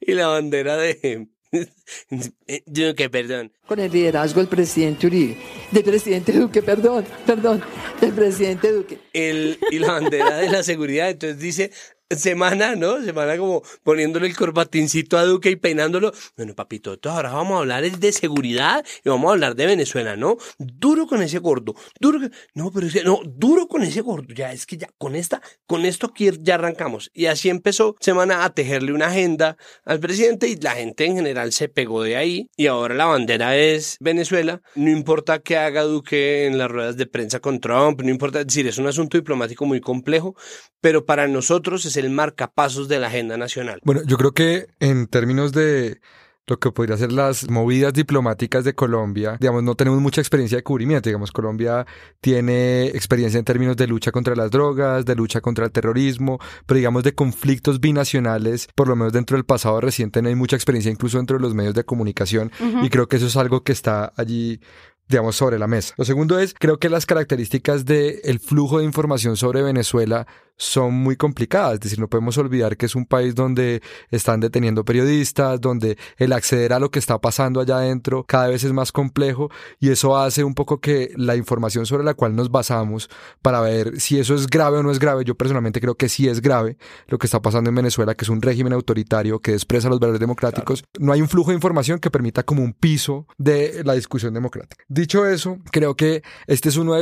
y 0.00 0.12
la 0.12 0.26
bandera 0.26 0.76
de, 0.76 1.28
Duque, 2.66 3.10
perdón. 3.10 3.52
Con 3.66 3.80
el 3.80 3.90
liderazgo 3.90 4.40
del 4.40 4.48
presidente 4.48 5.06
Uribe, 5.06 5.36
del 5.70 5.84
presidente 5.84 6.32
Duque, 6.32 6.62
perdón, 6.62 7.04
perdón, 7.26 7.62
del 8.00 8.12
presidente 8.12 8.72
Duque. 8.72 8.98
El, 9.12 9.58
y 9.70 9.78
la 9.78 9.92
bandera 9.92 10.38
de 10.38 10.50
la 10.50 10.62
seguridad, 10.62 11.10
entonces 11.10 11.38
dice, 11.38 11.70
semana, 12.16 12.74
¿no? 12.74 13.02
Semana 13.02 13.36
como 13.36 13.62
poniéndole 13.82 14.28
el 14.28 14.36
corbatincito 14.36 15.18
a 15.18 15.24
Duque 15.24 15.50
y 15.50 15.56
peinándolo. 15.56 16.12
Bueno, 16.36 16.54
papito, 16.54 16.98
ahora 17.04 17.32
vamos 17.32 17.56
a 17.56 17.58
hablar 17.60 17.84
de 17.90 18.12
seguridad 18.12 18.84
y 19.04 19.08
vamos 19.08 19.28
a 19.28 19.32
hablar 19.32 19.54
de 19.54 19.66
Venezuela, 19.66 20.16
¿no? 20.16 20.36
Duro 20.58 21.06
con 21.06 21.22
ese 21.22 21.38
gordo, 21.38 21.74
duro, 22.00 22.18
no, 22.54 22.70
pero 22.72 22.86
es 22.86 22.94
que, 22.94 23.04
no, 23.04 23.20
duro 23.24 23.68
con 23.68 23.82
ese 23.82 24.00
gordo, 24.00 24.32
ya 24.34 24.52
es 24.52 24.64
que 24.66 24.78
ya 24.78 24.88
con 24.96 25.14
esta, 25.14 25.42
con 25.66 25.84
esto 25.84 26.06
aquí 26.06 26.30
ya 26.40 26.54
arrancamos. 26.54 27.10
Y 27.12 27.26
así 27.26 27.50
empezó 27.50 27.96
semana 28.00 28.44
a 28.44 28.54
tejerle 28.54 28.92
una 28.92 29.08
agenda 29.08 29.56
al 29.84 30.00
presidente 30.00 30.48
y 30.48 30.56
la 30.56 30.72
gente 30.72 31.04
en 31.04 31.16
general 31.16 31.52
se 31.52 31.68
pegó 31.68 32.02
de 32.02 32.16
ahí 32.16 32.48
y 32.56 32.66
ahora 32.66 32.94
la 32.94 33.06
bandera 33.06 33.56
es 33.56 33.96
Venezuela. 34.00 34.62
No 34.74 34.90
importa 34.90 35.40
qué 35.40 35.56
haga 35.56 35.82
Duque 35.82 36.46
en 36.46 36.58
las 36.58 36.70
ruedas 36.70 36.96
de 36.96 37.06
prensa 37.06 37.40
con 37.40 37.60
Trump, 37.60 38.00
no 38.00 38.10
importa, 38.10 38.40
es 38.40 38.46
decir, 38.46 38.66
es 38.66 38.78
un 38.78 38.86
asunto 38.86 39.18
diplomático 39.18 39.66
muy 39.66 39.80
complejo, 39.80 40.34
pero 40.80 41.04
para 41.04 41.28
nosotros 41.28 41.84
es 41.84 41.97
el 41.98 42.10
marcapasos 42.10 42.88
de 42.88 42.98
la 42.98 43.08
agenda 43.08 43.36
nacional. 43.36 43.80
Bueno, 43.84 44.02
yo 44.06 44.16
creo 44.16 44.32
que 44.32 44.66
en 44.80 45.06
términos 45.06 45.52
de 45.52 46.00
lo 46.48 46.58
que 46.58 46.72
podría 46.72 46.96
ser 46.96 47.12
las 47.12 47.48
movidas 47.50 47.92
diplomáticas 47.92 48.64
de 48.64 48.74
Colombia, 48.74 49.36
digamos, 49.38 49.62
no 49.62 49.74
tenemos 49.74 50.00
mucha 50.00 50.20
experiencia 50.20 50.56
de 50.56 50.62
cubrimiento, 50.62 51.08
digamos, 51.08 51.30
Colombia 51.30 51.86
tiene 52.20 52.86
experiencia 52.86 53.38
en 53.38 53.44
términos 53.44 53.76
de 53.76 53.86
lucha 53.86 54.10
contra 54.10 54.34
las 54.34 54.50
drogas, 54.50 55.04
de 55.04 55.14
lucha 55.14 55.40
contra 55.40 55.66
el 55.66 55.70
terrorismo, 55.70 56.38
pero 56.66 56.78
digamos 56.78 57.04
de 57.04 57.14
conflictos 57.14 57.80
binacionales, 57.80 58.68
por 58.74 58.88
lo 58.88 58.96
menos 58.96 59.12
dentro 59.12 59.36
del 59.36 59.44
pasado 59.44 59.80
reciente 59.80 60.22
no 60.22 60.28
hay 60.28 60.34
mucha 60.34 60.56
experiencia 60.56 60.90
incluso 60.90 61.18
dentro 61.18 61.36
de 61.36 61.42
los 61.42 61.54
medios 61.54 61.74
de 61.74 61.84
comunicación 61.84 62.50
y 62.82 62.88
creo 62.88 63.08
que 63.08 63.16
eso 63.16 63.26
es 63.26 63.36
algo 63.36 63.62
que 63.62 63.72
está 63.72 64.12
allí 64.16 64.60
digamos, 65.08 65.36
sobre 65.36 65.58
la 65.58 65.66
mesa. 65.66 65.94
Lo 65.96 66.04
segundo 66.04 66.38
es, 66.38 66.54
creo 66.54 66.78
que 66.78 66.90
las 66.90 67.06
características 67.06 67.84
del 67.84 68.20
el 68.24 68.40
flujo 68.40 68.78
de 68.78 68.84
información 68.84 69.36
sobre 69.36 69.62
Venezuela 69.62 70.26
son 70.58 70.94
muy 70.94 71.16
complicadas. 71.16 71.74
Es 71.74 71.80
decir, 71.80 71.98
no 71.98 72.08
podemos 72.08 72.36
olvidar 72.36 72.76
que 72.76 72.86
es 72.86 72.94
un 72.94 73.06
país 73.06 73.34
donde 73.34 73.80
están 74.10 74.40
deteniendo 74.40 74.84
periodistas, 74.84 75.60
donde 75.60 75.96
el 76.16 76.32
acceder 76.32 76.72
a 76.72 76.78
lo 76.78 76.90
que 76.90 76.98
está 76.98 77.18
pasando 77.20 77.60
allá 77.60 77.78
adentro 77.78 78.24
cada 78.24 78.48
vez 78.48 78.64
es 78.64 78.72
más 78.72 78.92
complejo 78.92 79.50
y 79.78 79.90
eso 79.90 80.16
hace 80.16 80.44
un 80.44 80.54
poco 80.54 80.80
que 80.80 81.12
la 81.16 81.36
información 81.36 81.86
sobre 81.86 82.04
la 82.04 82.14
cual 82.14 82.34
nos 82.34 82.50
basamos 82.50 83.08
para 83.40 83.60
ver 83.60 84.00
si 84.00 84.18
eso 84.18 84.34
es 84.34 84.46
grave 84.46 84.78
o 84.78 84.82
no 84.82 84.90
es 84.90 84.98
grave, 84.98 85.24
yo 85.24 85.36
personalmente 85.36 85.80
creo 85.80 85.94
que 85.94 86.08
sí 86.08 86.28
es 86.28 86.42
grave 86.42 86.76
lo 87.06 87.18
que 87.18 87.26
está 87.26 87.40
pasando 87.40 87.70
en 87.70 87.76
Venezuela, 87.76 88.14
que 88.14 88.24
es 88.24 88.28
un 88.28 88.42
régimen 88.42 88.72
autoritario 88.72 89.38
que 89.38 89.52
expresa 89.52 89.88
los 89.88 90.00
valores 90.00 90.20
democráticos. 90.20 90.84
No 90.98 91.12
hay 91.12 91.22
un 91.22 91.28
flujo 91.28 91.50
de 91.50 91.54
información 91.54 92.00
que 92.00 92.10
permita 92.10 92.42
como 92.42 92.62
un 92.62 92.72
piso 92.72 93.26
de 93.36 93.82
la 93.84 93.94
discusión 93.94 94.34
democrática. 94.34 94.84
Dicho 94.88 95.24
eso, 95.26 95.58
creo 95.70 95.94
que 95.94 96.22
este 96.46 96.68
es 96.68 96.76
uno, 96.76 96.94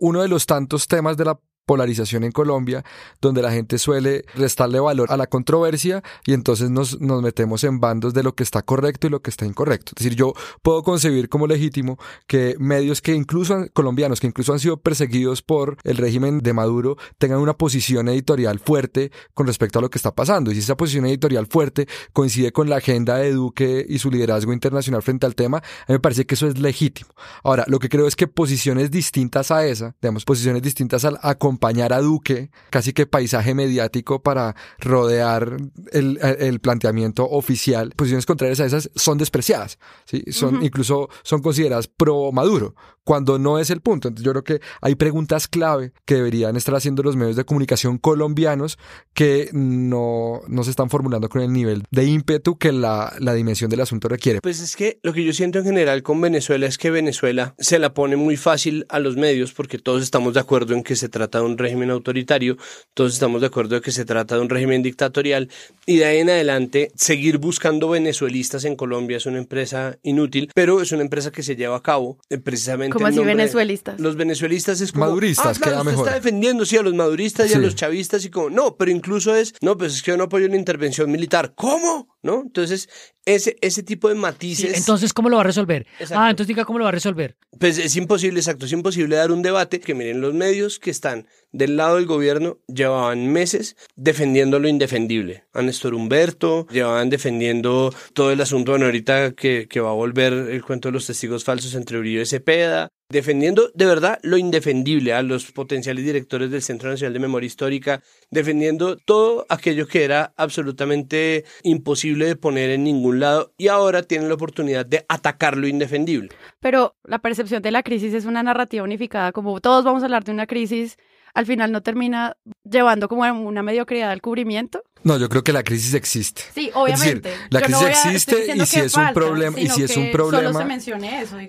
uno 0.00 0.22
de 0.22 0.28
los 0.28 0.46
tantos 0.46 0.86
temas 0.88 1.16
de 1.16 1.26
la 1.26 1.38
polarización 1.66 2.24
en 2.24 2.32
Colombia, 2.32 2.84
donde 3.20 3.42
la 3.42 3.52
gente 3.52 3.78
suele 3.78 4.24
restarle 4.34 4.80
valor 4.80 5.10
a 5.10 5.16
la 5.16 5.26
controversia 5.26 6.02
y 6.26 6.32
entonces 6.32 6.70
nos, 6.70 7.00
nos 7.00 7.22
metemos 7.22 7.64
en 7.64 7.80
bandos 7.80 8.14
de 8.14 8.22
lo 8.22 8.34
que 8.34 8.42
está 8.42 8.62
correcto 8.62 9.06
y 9.06 9.10
lo 9.10 9.20
que 9.20 9.30
está 9.30 9.46
incorrecto. 9.46 9.92
Es 9.96 10.04
decir, 10.04 10.16
yo 10.16 10.34
puedo 10.62 10.82
concebir 10.82 11.28
como 11.28 11.46
legítimo 11.46 11.98
que 12.26 12.56
medios 12.58 13.00
que 13.00 13.14
incluso 13.14 13.66
colombianos, 13.72 14.20
que 14.20 14.26
incluso 14.26 14.52
han 14.52 14.58
sido 14.58 14.78
perseguidos 14.78 15.42
por 15.42 15.76
el 15.84 15.96
régimen 15.96 16.40
de 16.40 16.52
Maduro, 16.52 16.96
tengan 17.18 17.38
una 17.38 17.54
posición 17.54 18.08
editorial 18.08 18.58
fuerte 18.58 19.12
con 19.34 19.46
respecto 19.46 19.78
a 19.78 19.82
lo 19.82 19.90
que 19.90 19.98
está 19.98 20.14
pasando. 20.14 20.50
Y 20.50 20.54
si 20.54 20.60
esa 20.60 20.76
posición 20.76 21.06
editorial 21.06 21.46
fuerte 21.46 21.86
coincide 22.12 22.52
con 22.52 22.68
la 22.68 22.76
agenda 22.76 23.16
de 23.16 23.32
Duque 23.32 23.84
y 23.88 23.98
su 23.98 24.10
liderazgo 24.10 24.52
internacional 24.52 25.02
frente 25.02 25.26
al 25.26 25.34
tema, 25.34 25.58
a 25.58 25.60
mí 25.88 25.94
me 25.94 26.00
parece 26.00 26.26
que 26.26 26.34
eso 26.34 26.46
es 26.46 26.58
legítimo. 26.58 27.10
Ahora, 27.44 27.64
lo 27.68 27.78
que 27.78 27.88
creo 27.88 28.06
es 28.06 28.16
que 28.16 28.26
posiciones 28.26 28.90
distintas 28.90 29.50
a 29.50 29.66
esa, 29.66 29.94
digamos, 30.00 30.24
posiciones 30.24 30.62
distintas 30.62 31.04
al 31.04 31.18
a 31.22 31.34
acompañar 31.52 31.92
a 31.92 32.00
Duque, 32.00 32.50
casi 32.70 32.92
que 32.92 33.06
paisaje 33.06 33.54
mediático 33.54 34.22
para 34.22 34.56
rodear 34.78 35.58
el, 35.92 36.18
el 36.38 36.60
planteamiento 36.60 37.28
oficial, 37.28 37.92
posiciones 37.94 38.24
contrarias 38.24 38.60
a 38.60 38.66
esas 38.66 38.90
son 38.94 39.18
despreciadas, 39.18 39.78
¿sí? 40.06 40.24
son, 40.30 40.64
incluso 40.64 41.10
son 41.22 41.42
consideradas 41.42 41.88
pro 41.88 42.32
Maduro, 42.32 42.74
cuando 43.04 43.38
no 43.38 43.58
es 43.58 43.70
el 43.70 43.80
punto. 43.80 44.08
Entonces 44.08 44.24
yo 44.24 44.32
creo 44.32 44.44
que 44.44 44.60
hay 44.80 44.94
preguntas 44.94 45.48
clave 45.48 45.92
que 46.04 46.14
deberían 46.14 46.56
estar 46.56 46.74
haciendo 46.74 47.02
los 47.02 47.16
medios 47.16 47.36
de 47.36 47.44
comunicación 47.44 47.98
colombianos 47.98 48.78
que 49.12 49.50
no, 49.52 50.40
no 50.48 50.64
se 50.64 50.70
están 50.70 50.88
formulando 50.88 51.28
con 51.28 51.42
el 51.42 51.52
nivel 51.52 51.84
de 51.90 52.04
ímpetu 52.04 52.56
que 52.56 52.72
la, 52.72 53.12
la 53.18 53.34
dimensión 53.34 53.70
del 53.70 53.80
asunto 53.80 54.08
requiere. 54.08 54.40
Pues 54.40 54.60
es 54.60 54.76
que 54.76 55.00
lo 55.02 55.12
que 55.12 55.24
yo 55.24 55.32
siento 55.32 55.58
en 55.58 55.64
general 55.64 56.02
con 56.02 56.20
Venezuela 56.20 56.66
es 56.66 56.78
que 56.78 56.90
Venezuela 56.90 57.54
se 57.58 57.78
la 57.78 57.92
pone 57.92 58.16
muy 58.16 58.36
fácil 58.36 58.86
a 58.88 58.98
los 58.98 59.16
medios 59.16 59.52
porque 59.52 59.78
todos 59.78 60.02
estamos 60.02 60.34
de 60.34 60.40
acuerdo 60.40 60.74
en 60.74 60.82
que 60.82 60.96
se 60.96 61.08
trata 61.08 61.41
un 61.44 61.58
régimen 61.58 61.90
autoritario, 61.90 62.56
todos 62.94 63.14
estamos 63.14 63.40
de 63.40 63.48
acuerdo 63.48 63.76
de 63.76 63.80
que 63.80 63.92
se 63.92 64.04
trata 64.04 64.36
de 64.36 64.42
un 64.42 64.48
régimen 64.48 64.82
dictatorial 64.82 65.48
y 65.86 65.96
de 65.96 66.04
ahí 66.04 66.18
en 66.18 66.30
adelante 66.30 66.92
seguir 66.94 67.38
buscando 67.38 67.88
venezuelistas 67.88 68.64
en 68.64 68.76
Colombia 68.76 69.16
es 69.16 69.26
una 69.26 69.38
empresa 69.38 69.98
inútil, 70.02 70.50
pero 70.54 70.80
es 70.80 70.92
una 70.92 71.02
empresa 71.02 71.30
que 71.30 71.42
se 71.42 71.56
lleva 71.56 71.76
a 71.76 71.82
cabo 71.82 72.18
eh, 72.30 72.38
precisamente. 72.38 72.94
¿Cómo 72.94 73.06
así 73.06 73.18
venezuelistas? 73.20 74.00
Los 74.00 74.16
venezuelistas 74.16 74.80
es 74.80 74.92
como. 74.92 75.06
Maduristas, 75.06 75.58
ah, 75.58 75.60
claro, 75.60 75.90
está 75.90 76.14
defendiendo, 76.14 76.64
sí, 76.64 76.76
a 76.76 76.82
los 76.82 76.94
maduristas 76.94 77.50
y 77.50 77.54
a 77.54 77.58
los 77.58 77.74
chavistas 77.74 78.24
y 78.24 78.30
como. 78.30 78.50
No, 78.50 78.76
pero 78.76 78.90
incluso 78.90 79.34
es. 79.34 79.54
No, 79.60 79.76
pues 79.76 79.94
es 79.94 80.02
que 80.02 80.12
yo 80.12 80.16
no 80.16 80.24
apoyo 80.24 80.46
una 80.46 80.56
intervención 80.56 81.10
militar. 81.10 81.52
¿Cómo? 81.54 82.11
¿No? 82.22 82.42
Entonces, 82.42 82.88
ese, 83.24 83.56
ese 83.60 83.82
tipo 83.82 84.08
de 84.08 84.14
matices. 84.14 84.76
entonces, 84.76 85.12
¿cómo 85.12 85.28
lo 85.28 85.36
va 85.36 85.42
a 85.42 85.46
resolver? 85.46 85.86
Ah, 86.12 86.30
entonces 86.30 86.48
diga 86.48 86.64
cómo 86.64 86.78
lo 86.78 86.84
va 86.84 86.88
a 86.88 86.92
resolver. 86.92 87.36
Pues 87.58 87.78
es 87.78 87.94
imposible, 87.96 88.40
exacto, 88.40 88.66
es 88.66 88.72
imposible 88.72 89.16
dar 89.16 89.30
un 89.30 89.42
debate 89.42 89.80
que 89.80 89.94
miren, 89.94 90.20
los 90.20 90.34
medios 90.34 90.78
que 90.78 90.90
están 90.90 91.26
del 91.52 91.76
lado 91.76 91.96
del 91.96 92.06
gobierno 92.06 92.58
llevaban 92.66 93.30
meses 93.32 93.76
defendiendo 93.94 94.58
lo 94.58 94.68
indefendible. 94.68 95.44
A 95.52 95.62
Néstor 95.62 95.94
Humberto, 95.94 96.66
llevaban 96.70 97.10
defendiendo 97.10 97.94
todo 98.14 98.32
el 98.32 98.40
asunto, 98.40 98.72
bueno, 98.72 98.86
ahorita 98.86 99.32
que, 99.32 99.66
que 99.68 99.80
va 99.80 99.90
a 99.90 99.94
volver 99.94 100.32
el 100.32 100.64
cuento 100.64 100.88
de 100.88 100.92
los 100.92 101.06
testigos 101.06 101.44
falsos 101.44 101.74
entre 101.74 101.98
Uribe 101.98 102.22
y 102.22 102.26
Cepeda, 102.26 102.88
defendiendo 103.12 103.70
de 103.74 103.86
verdad 103.86 104.18
lo 104.22 104.38
indefendible 104.38 105.12
a 105.12 105.22
los 105.22 105.52
potenciales 105.52 106.04
directores 106.04 106.50
del 106.50 106.62
Centro 106.62 106.90
Nacional 106.90 107.12
de 107.12 107.20
Memoria 107.20 107.46
Histórica, 107.46 108.02
defendiendo 108.30 108.96
todo 108.96 109.46
aquello 109.48 109.86
que 109.86 110.02
era 110.02 110.32
absolutamente 110.36 111.44
imposible 111.62 112.26
de 112.26 112.36
poner 112.36 112.70
en 112.70 112.84
ningún 112.84 113.20
lado 113.20 113.52
y 113.58 113.68
ahora 113.68 114.02
tienen 114.02 114.28
la 114.28 114.34
oportunidad 114.34 114.86
de 114.86 115.04
atacar 115.08 115.56
lo 115.56 115.68
indefendible. 115.68 116.30
Pero 116.58 116.96
la 117.04 117.20
percepción 117.20 117.62
de 117.62 117.70
la 117.70 117.82
crisis 117.82 118.14
es 118.14 118.24
una 118.24 118.42
narrativa 118.42 118.82
unificada, 118.82 119.32
como 119.32 119.60
todos 119.60 119.84
vamos 119.84 120.02
a 120.02 120.06
hablar 120.06 120.24
de 120.24 120.32
una 120.32 120.46
crisis 120.46 120.96
al 121.34 121.46
final 121.46 121.72
no 121.72 121.82
termina 121.82 122.36
llevando 122.68 123.08
como 123.08 123.22
una 123.22 123.62
mediocridad 123.62 124.10
al 124.10 124.20
cubrimiento. 124.20 124.82
No, 125.04 125.18
yo 125.18 125.28
creo 125.28 125.42
que 125.42 125.52
la 125.52 125.62
crisis 125.62 125.94
existe. 125.94 126.42
Sí, 126.54 126.70
obviamente. 126.74 127.32
la 127.50 127.60
crisis 127.60 127.88
existe 127.88 128.54
y 128.54 128.66
si 128.66 128.80
es 128.80 128.94
un 128.94 129.12
problema 129.12 129.58
y 129.58 129.68
si 129.68 129.82
es 129.82 129.96
un 129.96 130.10
problema 130.12 130.78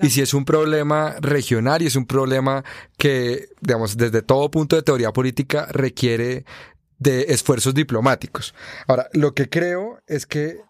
y 0.01 0.09
si 0.09 0.21
es 0.21 0.33
un 0.33 0.45
problema 0.45 1.15
regional 1.19 1.81
y 1.81 1.87
es 1.87 1.95
un 1.95 2.05
problema 2.05 2.63
que, 2.97 3.49
digamos, 3.61 3.97
desde 3.97 4.21
todo 4.21 4.49
punto 4.49 4.75
de 4.75 4.81
teoría 4.81 5.11
política 5.11 5.67
requiere 5.69 6.45
de 6.97 7.25
esfuerzos 7.29 7.73
diplomáticos. 7.73 8.55
Ahora, 8.87 9.09
lo 9.13 9.33
que 9.33 9.49
creo 9.49 10.01
es 10.07 10.25
que 10.25 10.61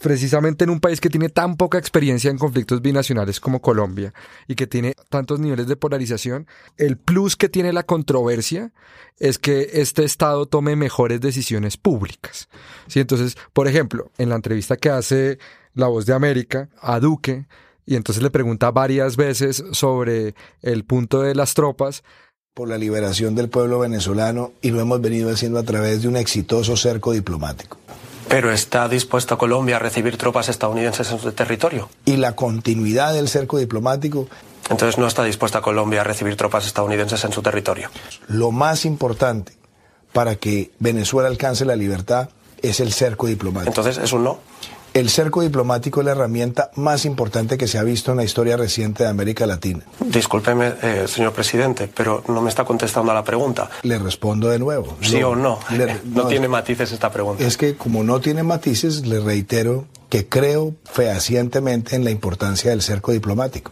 precisamente 0.00 0.64
en 0.64 0.70
un 0.70 0.80
país 0.80 1.00
que 1.00 1.10
tiene 1.10 1.28
tan 1.28 1.56
poca 1.56 1.78
experiencia 1.78 2.30
en 2.30 2.38
conflictos 2.38 2.82
binacionales 2.82 3.38
como 3.38 3.60
Colombia 3.60 4.12
y 4.48 4.54
que 4.54 4.66
tiene 4.66 4.94
tantos 5.08 5.38
niveles 5.38 5.66
de 5.66 5.76
polarización, 5.76 6.46
el 6.76 6.96
plus 6.96 7.36
que 7.36 7.48
tiene 7.48 7.72
la 7.72 7.84
controversia 7.84 8.72
es 9.18 9.38
que 9.38 9.70
este 9.74 10.04
Estado 10.04 10.46
tome 10.46 10.74
mejores 10.76 11.20
decisiones 11.20 11.76
públicas. 11.76 12.48
¿Sí? 12.88 13.00
Entonces, 13.00 13.36
por 13.52 13.68
ejemplo, 13.68 14.10
en 14.18 14.30
la 14.30 14.36
entrevista 14.36 14.76
que 14.76 14.90
hace 14.90 15.38
La 15.74 15.86
Voz 15.86 16.06
de 16.06 16.14
América 16.14 16.70
a 16.80 16.98
Duque, 16.98 17.46
y 17.84 17.96
entonces 17.96 18.22
le 18.22 18.30
pregunta 18.30 18.70
varias 18.70 19.16
veces 19.16 19.62
sobre 19.72 20.34
el 20.62 20.84
punto 20.84 21.20
de 21.22 21.34
las 21.34 21.54
tropas, 21.54 22.02
por 22.54 22.68
la 22.68 22.78
liberación 22.78 23.34
del 23.34 23.48
pueblo 23.48 23.78
venezolano 23.78 24.52
y 24.60 24.70
lo 24.70 24.80
hemos 24.80 25.00
venido 25.00 25.30
haciendo 25.30 25.58
a 25.58 25.62
través 25.62 26.02
de 26.02 26.08
un 26.08 26.16
exitoso 26.16 26.76
cerco 26.76 27.12
diplomático. 27.12 27.78
Pero 28.30 28.52
está 28.52 28.88
dispuesta 28.88 29.36
Colombia 29.36 29.74
a 29.74 29.78
recibir 29.80 30.16
tropas 30.16 30.48
estadounidenses 30.48 31.10
en 31.10 31.18
su 31.18 31.32
territorio. 31.32 31.90
Y 32.04 32.16
la 32.16 32.36
continuidad 32.36 33.12
del 33.12 33.28
cerco 33.28 33.58
diplomático. 33.58 34.28
Entonces 34.70 34.98
no 34.98 35.08
está 35.08 35.24
dispuesta 35.24 35.60
Colombia 35.60 36.02
a 36.02 36.04
recibir 36.04 36.36
tropas 36.36 36.64
estadounidenses 36.64 37.24
en 37.24 37.32
su 37.32 37.42
territorio. 37.42 37.90
Lo 38.28 38.52
más 38.52 38.84
importante 38.84 39.54
para 40.12 40.36
que 40.36 40.70
Venezuela 40.78 41.28
alcance 41.28 41.64
la 41.64 41.74
libertad 41.74 42.28
es 42.62 42.78
el 42.78 42.92
cerco 42.92 43.26
diplomático. 43.26 43.72
Entonces 43.72 43.98
es 43.98 44.12
un 44.12 44.22
no. 44.22 44.38
El 44.92 45.08
cerco 45.08 45.42
diplomático 45.42 46.00
es 46.00 46.06
la 46.06 46.12
herramienta 46.12 46.72
más 46.74 47.04
importante 47.04 47.56
que 47.56 47.68
se 47.68 47.78
ha 47.78 47.84
visto 47.84 48.10
en 48.10 48.16
la 48.16 48.24
historia 48.24 48.56
reciente 48.56 49.04
de 49.04 49.08
América 49.08 49.46
Latina. 49.46 49.84
Discúlpeme, 50.00 50.74
eh, 50.82 51.04
señor 51.06 51.32
presidente, 51.32 51.88
pero 51.94 52.24
no 52.26 52.42
me 52.42 52.48
está 52.48 52.64
contestando 52.64 53.12
a 53.12 53.14
la 53.14 53.22
pregunta. 53.22 53.70
Le 53.82 53.98
respondo 53.98 54.48
de 54.48 54.58
nuevo. 54.58 54.96
¿Sí 55.00 55.22
o 55.22 55.36
no? 55.36 55.60
no 56.04 56.26
tiene 56.26 56.48
matices 56.48 56.90
esta 56.90 57.10
pregunta. 57.10 57.44
Es 57.44 57.56
que 57.56 57.76
como 57.76 58.02
no 58.02 58.20
tiene 58.20 58.42
matices, 58.42 59.06
le 59.06 59.20
reitero 59.20 59.86
que 60.08 60.28
creo 60.28 60.74
fehacientemente 60.84 61.94
en 61.94 62.04
la 62.04 62.10
importancia 62.10 62.70
del 62.70 62.82
cerco 62.82 63.12
diplomático. 63.12 63.70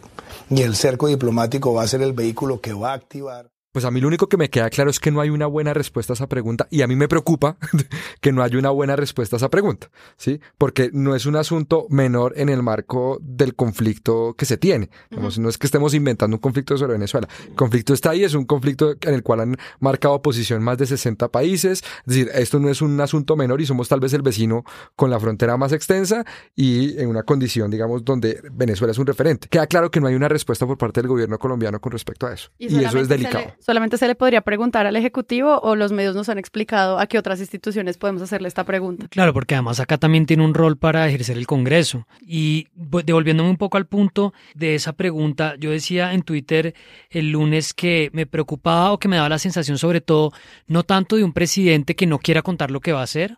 Y 0.49 0.61
el 0.61 0.75
cerco 0.75 1.07
diplomático 1.07 1.73
va 1.73 1.83
a 1.83 1.87
ser 1.87 2.01
el 2.01 2.13
vehículo 2.13 2.61
que 2.61 2.73
va 2.73 2.91
a 2.91 2.95
activar 2.95 3.49
pues 3.71 3.85
a 3.85 3.91
mí 3.91 4.01
lo 4.01 4.07
único 4.07 4.27
que 4.27 4.37
me 4.37 4.49
queda 4.49 4.69
claro 4.69 4.89
es 4.89 4.99
que 4.99 5.11
no 5.11 5.21
hay 5.21 5.29
una 5.29 5.45
buena 5.45 5.73
respuesta 5.73 6.13
a 6.13 6.15
esa 6.15 6.27
pregunta 6.27 6.67
y 6.71 6.81
a 6.81 6.87
mí 6.87 6.95
me 6.95 7.07
preocupa 7.07 7.57
que 8.21 8.31
no 8.31 8.41
haya 8.41 8.57
una 8.57 8.71
buena 8.71 8.95
respuesta 8.95 9.35
a 9.35 9.37
esa 9.37 9.49
pregunta, 9.49 9.91
¿sí? 10.17 10.39
Porque 10.57 10.89
no 10.91 11.15
es 11.15 11.27
un 11.27 11.35
asunto 11.35 11.85
menor 11.89 12.33
en 12.35 12.49
el 12.49 12.63
marco 12.63 13.19
del 13.21 13.55
conflicto 13.55 14.33
que 14.35 14.45
se 14.45 14.57
tiene. 14.57 14.89
No 15.11 15.49
es 15.49 15.57
que 15.57 15.67
estemos 15.67 15.93
inventando 15.93 16.35
un 16.37 16.41
conflicto 16.41 16.77
sobre 16.77 16.93
Venezuela. 16.93 17.27
El 17.47 17.55
conflicto 17.55 17.93
está 17.93 18.11
ahí, 18.11 18.23
es 18.23 18.33
un 18.33 18.45
conflicto 18.45 18.95
en 19.01 19.13
el 19.13 19.21
cual 19.21 19.41
han 19.41 19.57
marcado 19.79 20.15
oposición 20.15 20.63
más 20.63 20.77
de 20.79 20.87
60 20.87 21.27
países. 21.29 21.83
Es 21.83 22.05
decir, 22.05 22.31
esto 22.33 22.59
no 22.59 22.69
es 22.69 22.81
un 22.81 22.99
asunto 22.99 23.35
menor 23.35 23.61
y 23.61 23.67
somos 23.67 23.87
tal 23.87 23.99
vez 23.99 24.13
el 24.13 24.23
vecino 24.23 24.63
con 24.95 25.11
la 25.11 25.19
frontera 25.19 25.57
más 25.57 25.73
extensa 25.73 26.25
y 26.55 26.99
en 26.99 27.07
una 27.07 27.23
condición, 27.23 27.69
digamos, 27.69 28.03
donde 28.03 28.41
Venezuela 28.51 28.91
es 28.91 28.97
un 28.97 29.05
referente. 29.05 29.47
Queda 29.47 29.67
claro 29.67 29.91
que 29.91 29.99
no 29.99 30.07
hay 30.07 30.15
una 30.15 30.27
respuesta 30.27 30.65
por 30.65 30.77
parte 30.77 31.01
del 31.01 31.07
gobierno 31.07 31.37
colombiano 31.37 31.79
con 31.79 31.91
respecto 31.91 32.25
a 32.25 32.33
eso. 32.33 32.49
Y, 32.57 32.83
eso 32.83 32.97
es 32.97 33.07
delicado 33.07 33.58
solamente 33.59 33.97
se 33.97 34.07
le 34.07 34.15
podría 34.15 34.41
preguntar 34.41 34.85
al 34.85 34.95
Ejecutivo 34.95 35.59
o 35.61 35.75
los 35.75 35.91
medios 35.91 36.15
nos 36.15 36.29
han 36.29 36.37
explicado 36.37 36.99
a 36.99 37.07
qué 37.07 37.17
otras 37.17 37.39
instituciones 37.39 37.97
podemos 37.97 38.21
hacerle 38.21 38.47
esta 38.47 38.63
pregunta. 38.63 39.07
Claro, 39.09 39.33
porque 39.33 39.55
además 39.55 39.79
acá 39.79 39.97
también 39.97 40.25
tiene 40.25 40.43
un 40.43 40.53
rol 40.53 40.77
para 40.77 41.07
ejercer 41.07 41.37
el 41.37 41.47
Congreso. 41.47 42.07
Y 42.21 42.67
devolviéndome 42.73 43.49
un 43.49 43.57
poco 43.57 43.77
al 43.77 43.85
punto 43.85 44.33
de 44.55 44.75
esa 44.75 44.93
pregunta, 44.93 45.55
yo 45.59 45.71
decía 45.71 46.13
en 46.13 46.23
Twitter 46.23 46.73
el 47.09 47.31
lunes 47.31 47.73
que 47.73 48.09
me 48.13 48.25
preocupaba 48.25 48.91
o 48.91 48.99
que 48.99 49.07
me 49.07 49.17
daba 49.17 49.29
la 49.29 49.39
sensación 49.39 49.77
sobre 49.77 50.01
todo, 50.01 50.31
no 50.67 50.83
tanto 50.83 51.15
de 51.15 51.23
un 51.23 51.33
presidente 51.33 51.95
que 51.95 52.07
no 52.07 52.19
quiera 52.19 52.41
contar 52.41 52.71
lo 52.71 52.81
que 52.81 52.93
va 52.93 53.01
a 53.01 53.03
hacer, 53.03 53.37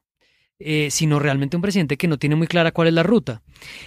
eh, 0.63 0.89
sino 0.91 1.17
realmente 1.17 1.55
un 1.55 1.61
presidente 1.63 1.97
que 1.97 2.07
no 2.07 2.19
tiene 2.19 2.35
muy 2.35 2.45
clara 2.45 2.71
cuál 2.71 2.87
es 2.87 2.93
la 2.93 3.01
ruta. 3.01 3.41